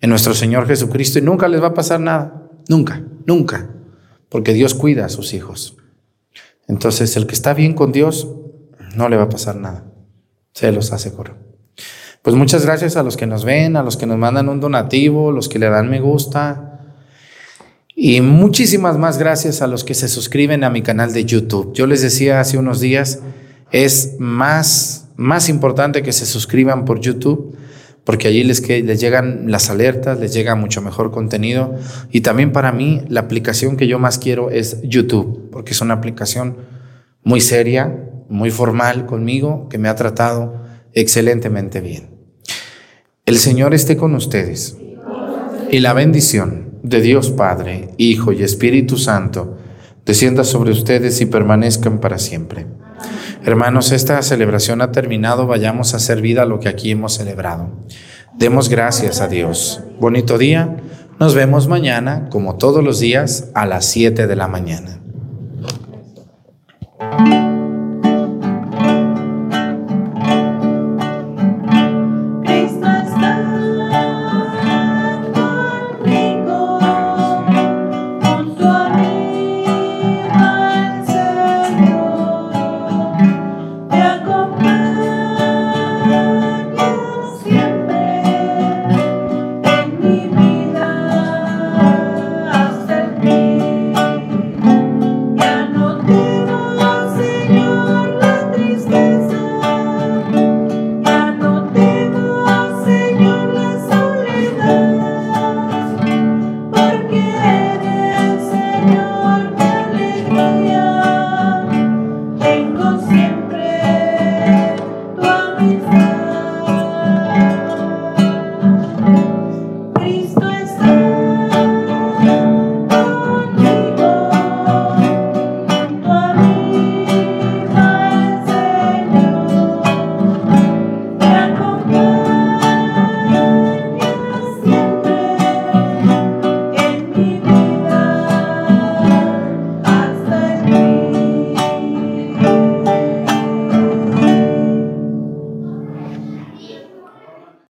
en 0.00 0.10
nuestro 0.10 0.34
Señor 0.34 0.66
Jesucristo 0.66 1.18
y 1.18 1.22
nunca 1.22 1.48
les 1.48 1.60
va 1.60 1.68
a 1.68 1.74
pasar 1.74 2.00
nada. 2.00 2.48
Nunca, 2.68 3.04
nunca. 3.26 3.70
Porque 4.28 4.52
Dios 4.52 4.74
cuida 4.74 5.04
a 5.04 5.08
sus 5.08 5.34
hijos. 5.34 5.76
Entonces 6.68 7.16
el 7.16 7.26
que 7.26 7.34
está 7.34 7.54
bien 7.54 7.74
con 7.74 7.92
Dios 7.92 8.28
no 8.96 9.08
le 9.08 9.16
va 9.16 9.24
a 9.24 9.28
pasar 9.28 9.56
nada. 9.56 9.84
Se 10.52 10.70
los 10.70 10.92
aseguro. 10.92 11.43
Pues 12.24 12.34
muchas 12.36 12.64
gracias 12.64 12.96
a 12.96 13.02
los 13.02 13.18
que 13.18 13.26
nos 13.26 13.44
ven, 13.44 13.76
a 13.76 13.82
los 13.82 13.98
que 13.98 14.06
nos 14.06 14.16
mandan 14.16 14.48
un 14.48 14.58
donativo, 14.58 15.30
los 15.30 15.50
que 15.50 15.58
le 15.58 15.68
dan 15.68 15.90
me 15.90 16.00
gusta. 16.00 16.80
Y 17.94 18.22
muchísimas 18.22 18.96
más 18.96 19.18
gracias 19.18 19.60
a 19.60 19.66
los 19.66 19.84
que 19.84 19.92
se 19.92 20.08
suscriben 20.08 20.64
a 20.64 20.70
mi 20.70 20.80
canal 20.80 21.12
de 21.12 21.26
YouTube. 21.26 21.74
Yo 21.74 21.86
les 21.86 22.00
decía 22.00 22.40
hace 22.40 22.56
unos 22.56 22.80
días, 22.80 23.20
es 23.72 24.14
más, 24.18 25.10
más 25.16 25.50
importante 25.50 26.02
que 26.02 26.12
se 26.12 26.24
suscriban 26.24 26.86
por 26.86 26.98
YouTube, 26.98 27.58
porque 28.04 28.28
allí 28.28 28.42
les, 28.42 28.62
que, 28.62 28.82
les 28.82 29.02
llegan 29.02 29.50
las 29.50 29.68
alertas, 29.68 30.18
les 30.18 30.32
llega 30.32 30.54
mucho 30.54 30.80
mejor 30.80 31.10
contenido. 31.10 31.74
Y 32.10 32.22
también 32.22 32.52
para 32.52 32.72
mí, 32.72 33.02
la 33.06 33.20
aplicación 33.20 33.76
que 33.76 33.86
yo 33.86 33.98
más 33.98 34.18
quiero 34.18 34.48
es 34.48 34.80
YouTube, 34.80 35.50
porque 35.52 35.72
es 35.72 35.82
una 35.82 35.92
aplicación 35.92 36.56
muy 37.22 37.42
seria, 37.42 37.94
muy 38.30 38.50
formal 38.50 39.04
conmigo, 39.04 39.68
que 39.68 39.76
me 39.76 39.90
ha 39.90 39.94
tratado 39.94 40.64
excelentemente 40.94 41.82
bien. 41.82 42.13
El 43.26 43.38
Señor 43.38 43.72
esté 43.72 43.96
con 43.96 44.14
ustedes. 44.14 44.76
Y 45.70 45.78
la 45.78 45.94
bendición 45.94 46.74
de 46.82 47.00
Dios 47.00 47.30
Padre, 47.30 47.88
Hijo 47.96 48.32
y 48.32 48.42
Espíritu 48.42 48.98
Santo, 48.98 49.56
descienda 50.04 50.44
sobre 50.44 50.72
ustedes 50.72 51.22
y 51.22 51.26
permanezcan 51.26 52.00
para 52.00 52.18
siempre. 52.18 52.66
Hermanos, 53.42 53.92
esta 53.92 54.20
celebración 54.20 54.82
ha 54.82 54.92
terminado, 54.92 55.46
vayamos 55.46 55.94
a 55.94 55.96
hacer 55.96 56.20
vida 56.20 56.44
lo 56.44 56.60
que 56.60 56.68
aquí 56.68 56.90
hemos 56.90 57.14
celebrado. 57.14 57.70
Demos 58.36 58.68
gracias 58.68 59.22
a 59.22 59.28
Dios. 59.28 59.82
Bonito 59.98 60.36
día. 60.36 60.76
Nos 61.18 61.34
vemos 61.34 61.66
mañana, 61.66 62.28
como 62.28 62.56
todos 62.56 62.84
los 62.84 63.00
días, 63.00 63.48
a 63.54 63.64
las 63.64 63.86
7 63.86 64.26
de 64.26 64.36
la 64.36 64.48
mañana. 64.48 65.00